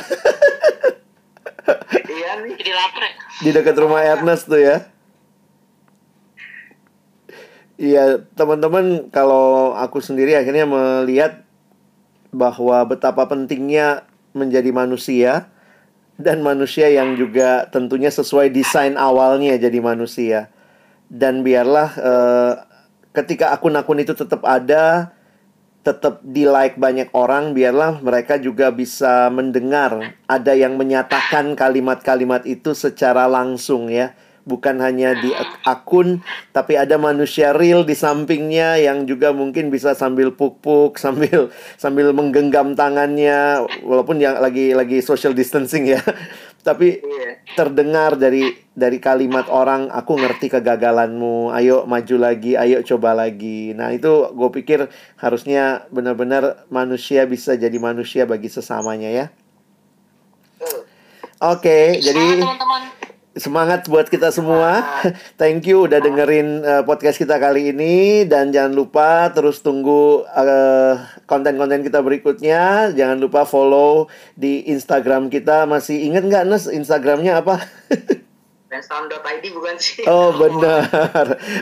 iya 2.10 2.42
nih 2.42 2.54
jadi 2.58 2.72
lapar 2.74 3.04
ya 3.06 3.14
di 3.44 3.50
dekat 3.52 3.76
rumah 3.76 4.02
Ernest 4.04 4.48
tuh 4.48 4.62
ya. 4.62 4.88
Iya, 7.76 8.24
teman-teman, 8.40 9.12
kalau 9.12 9.76
aku 9.76 10.00
sendiri 10.00 10.32
akhirnya 10.32 10.64
melihat 10.64 11.44
bahwa 12.32 12.80
betapa 12.88 13.28
pentingnya 13.28 14.08
menjadi 14.36 14.70
manusia 14.76 15.48
dan 16.20 16.44
manusia 16.44 16.92
yang 16.92 17.16
juga 17.16 17.68
tentunya 17.72 18.12
sesuai 18.12 18.52
desain 18.52 19.00
awalnya 19.00 19.56
jadi 19.56 19.80
manusia. 19.80 20.52
Dan 21.08 21.42
biarlah 21.42 21.90
eh, 21.96 22.54
ketika 23.16 23.56
akun-akun 23.56 24.04
itu 24.04 24.12
tetap 24.12 24.44
ada, 24.44 25.16
tetap 25.86 26.20
di 26.26 26.44
like 26.44 26.76
banyak 26.76 27.14
orang, 27.14 27.56
biarlah 27.56 28.02
mereka 28.04 28.36
juga 28.42 28.74
bisa 28.74 29.30
mendengar 29.30 30.18
ada 30.26 30.54
yang 30.58 30.76
menyatakan 30.76 31.54
kalimat-kalimat 31.54 32.44
itu 32.44 32.74
secara 32.76 33.30
langsung 33.30 33.88
ya. 33.88 34.18
Bukan 34.46 34.78
hanya 34.78 35.18
di 35.18 35.34
ak- 35.34 35.66
akun, 35.66 36.22
tapi 36.54 36.78
ada 36.78 37.02
manusia 37.02 37.50
real 37.52 37.82
di 37.82 37.98
sampingnya 37.98 38.78
yang 38.78 39.10
juga 39.10 39.34
mungkin 39.34 39.74
bisa 39.74 39.98
sambil 39.98 40.32
puk-puk, 40.34 40.98
sambil 41.04 41.50
sambil 41.76 42.14
menggenggam 42.14 42.78
tangannya, 42.78 43.66
walaupun 43.82 44.22
yang 44.22 44.38
lagi 44.38 44.78
lagi 44.78 45.02
social 45.02 45.34
distancing 45.34 45.90
ya. 45.90 46.02
Tapi 46.66 46.98
iya 46.98 47.26
terdengar 47.56 48.20
dari 48.20 48.52
dari 48.76 49.00
kalimat 49.00 49.48
orang 49.48 49.88
aku 49.88 50.20
ngerti 50.20 50.52
kegagalanmu 50.52 51.56
ayo 51.56 51.88
maju 51.88 52.16
lagi 52.20 52.60
ayo 52.60 52.84
coba 52.84 53.16
lagi 53.16 53.72
nah 53.72 53.96
itu 53.96 54.12
gue 54.36 54.50
pikir 54.52 54.92
harusnya 55.16 55.88
benar-benar 55.94 56.68
manusia 56.68 57.24
bisa 57.24 57.56
jadi 57.56 57.78
manusia 57.80 58.28
bagi 58.28 58.52
sesamanya 58.52 59.08
ya 59.08 59.26
Betul. 60.60 60.84
oke 61.40 61.80
jadi 62.04 62.24
Semangat, 62.36 62.44
teman-teman 62.44 62.82
semangat 63.36 63.86
buat 63.86 64.08
kita 64.08 64.32
semua 64.32 64.80
thank 65.36 65.64
you 65.64 65.84
udah 65.84 66.00
dengerin 66.00 66.48
eh, 66.62 66.82
podcast 66.82 67.16
kita 67.16 67.36
kali 67.36 67.70
ini 67.70 67.96
dan 68.24 68.50
jangan 68.50 68.72
lupa 68.72 69.28
terus 69.30 69.60
tunggu 69.60 70.24
eh, 70.26 70.94
konten-konten 71.24 71.80
kita 71.82 72.00
berikutnya 72.00 72.64
jangan 72.92 73.18
lupa 73.18 73.44
follow 73.44 74.08
di 74.34 74.64
Instagram 74.66 75.28
kita 75.28 75.64
masih 75.66 76.00
inget 76.02 76.24
nggak 76.24 76.44
Nes 76.46 76.66
Instagramnya 76.66 77.40
apa 77.40 77.60
Brainstorm.id 78.66 79.46
bukan 79.52 79.76
sih 79.78 80.04
Oh 80.04 80.34
benar, 80.34 80.84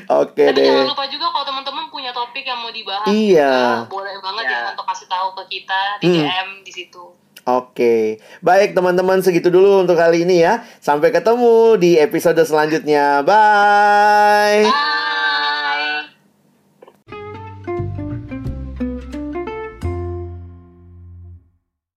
oke 0.07 0.33
Tapi 0.39 0.55
deh. 0.55 0.65
jangan 0.65 0.87
lupa 0.87 1.05
juga 1.05 1.27
kalau 1.29 1.45
teman-teman 1.45 1.85
punya 1.87 2.09
topik 2.09 2.41
yang 2.41 2.57
mau 2.57 2.71
dibahas, 2.71 3.05
Iya. 3.05 3.53
juga 3.53 3.91
boleh 3.91 4.15
banget 4.17 4.43
Ya. 4.43 4.53
ya 4.55 4.61
untuk 4.71 4.87
kasih 4.87 5.05
tahu 5.05 5.27
ke 5.35 5.43
kita 5.51 5.81
di 5.99 6.07
Hmm. 6.07 6.17
DM 6.23 6.49
di 6.63 6.71
situ. 6.71 7.03
Oke, 7.43 8.23
baik 8.39 8.71
teman-teman 8.71 9.19
segitu 9.19 9.51
dulu 9.51 9.83
untuk 9.83 9.99
kali 9.99 10.23
ini 10.23 10.47
ya. 10.47 10.63
Sampai 10.79 11.11
ketemu 11.11 11.75
di 11.75 11.99
episode 11.99 12.39
selanjutnya. 12.39 13.19
Bye. 13.19 14.63
Bye. 14.63 15.12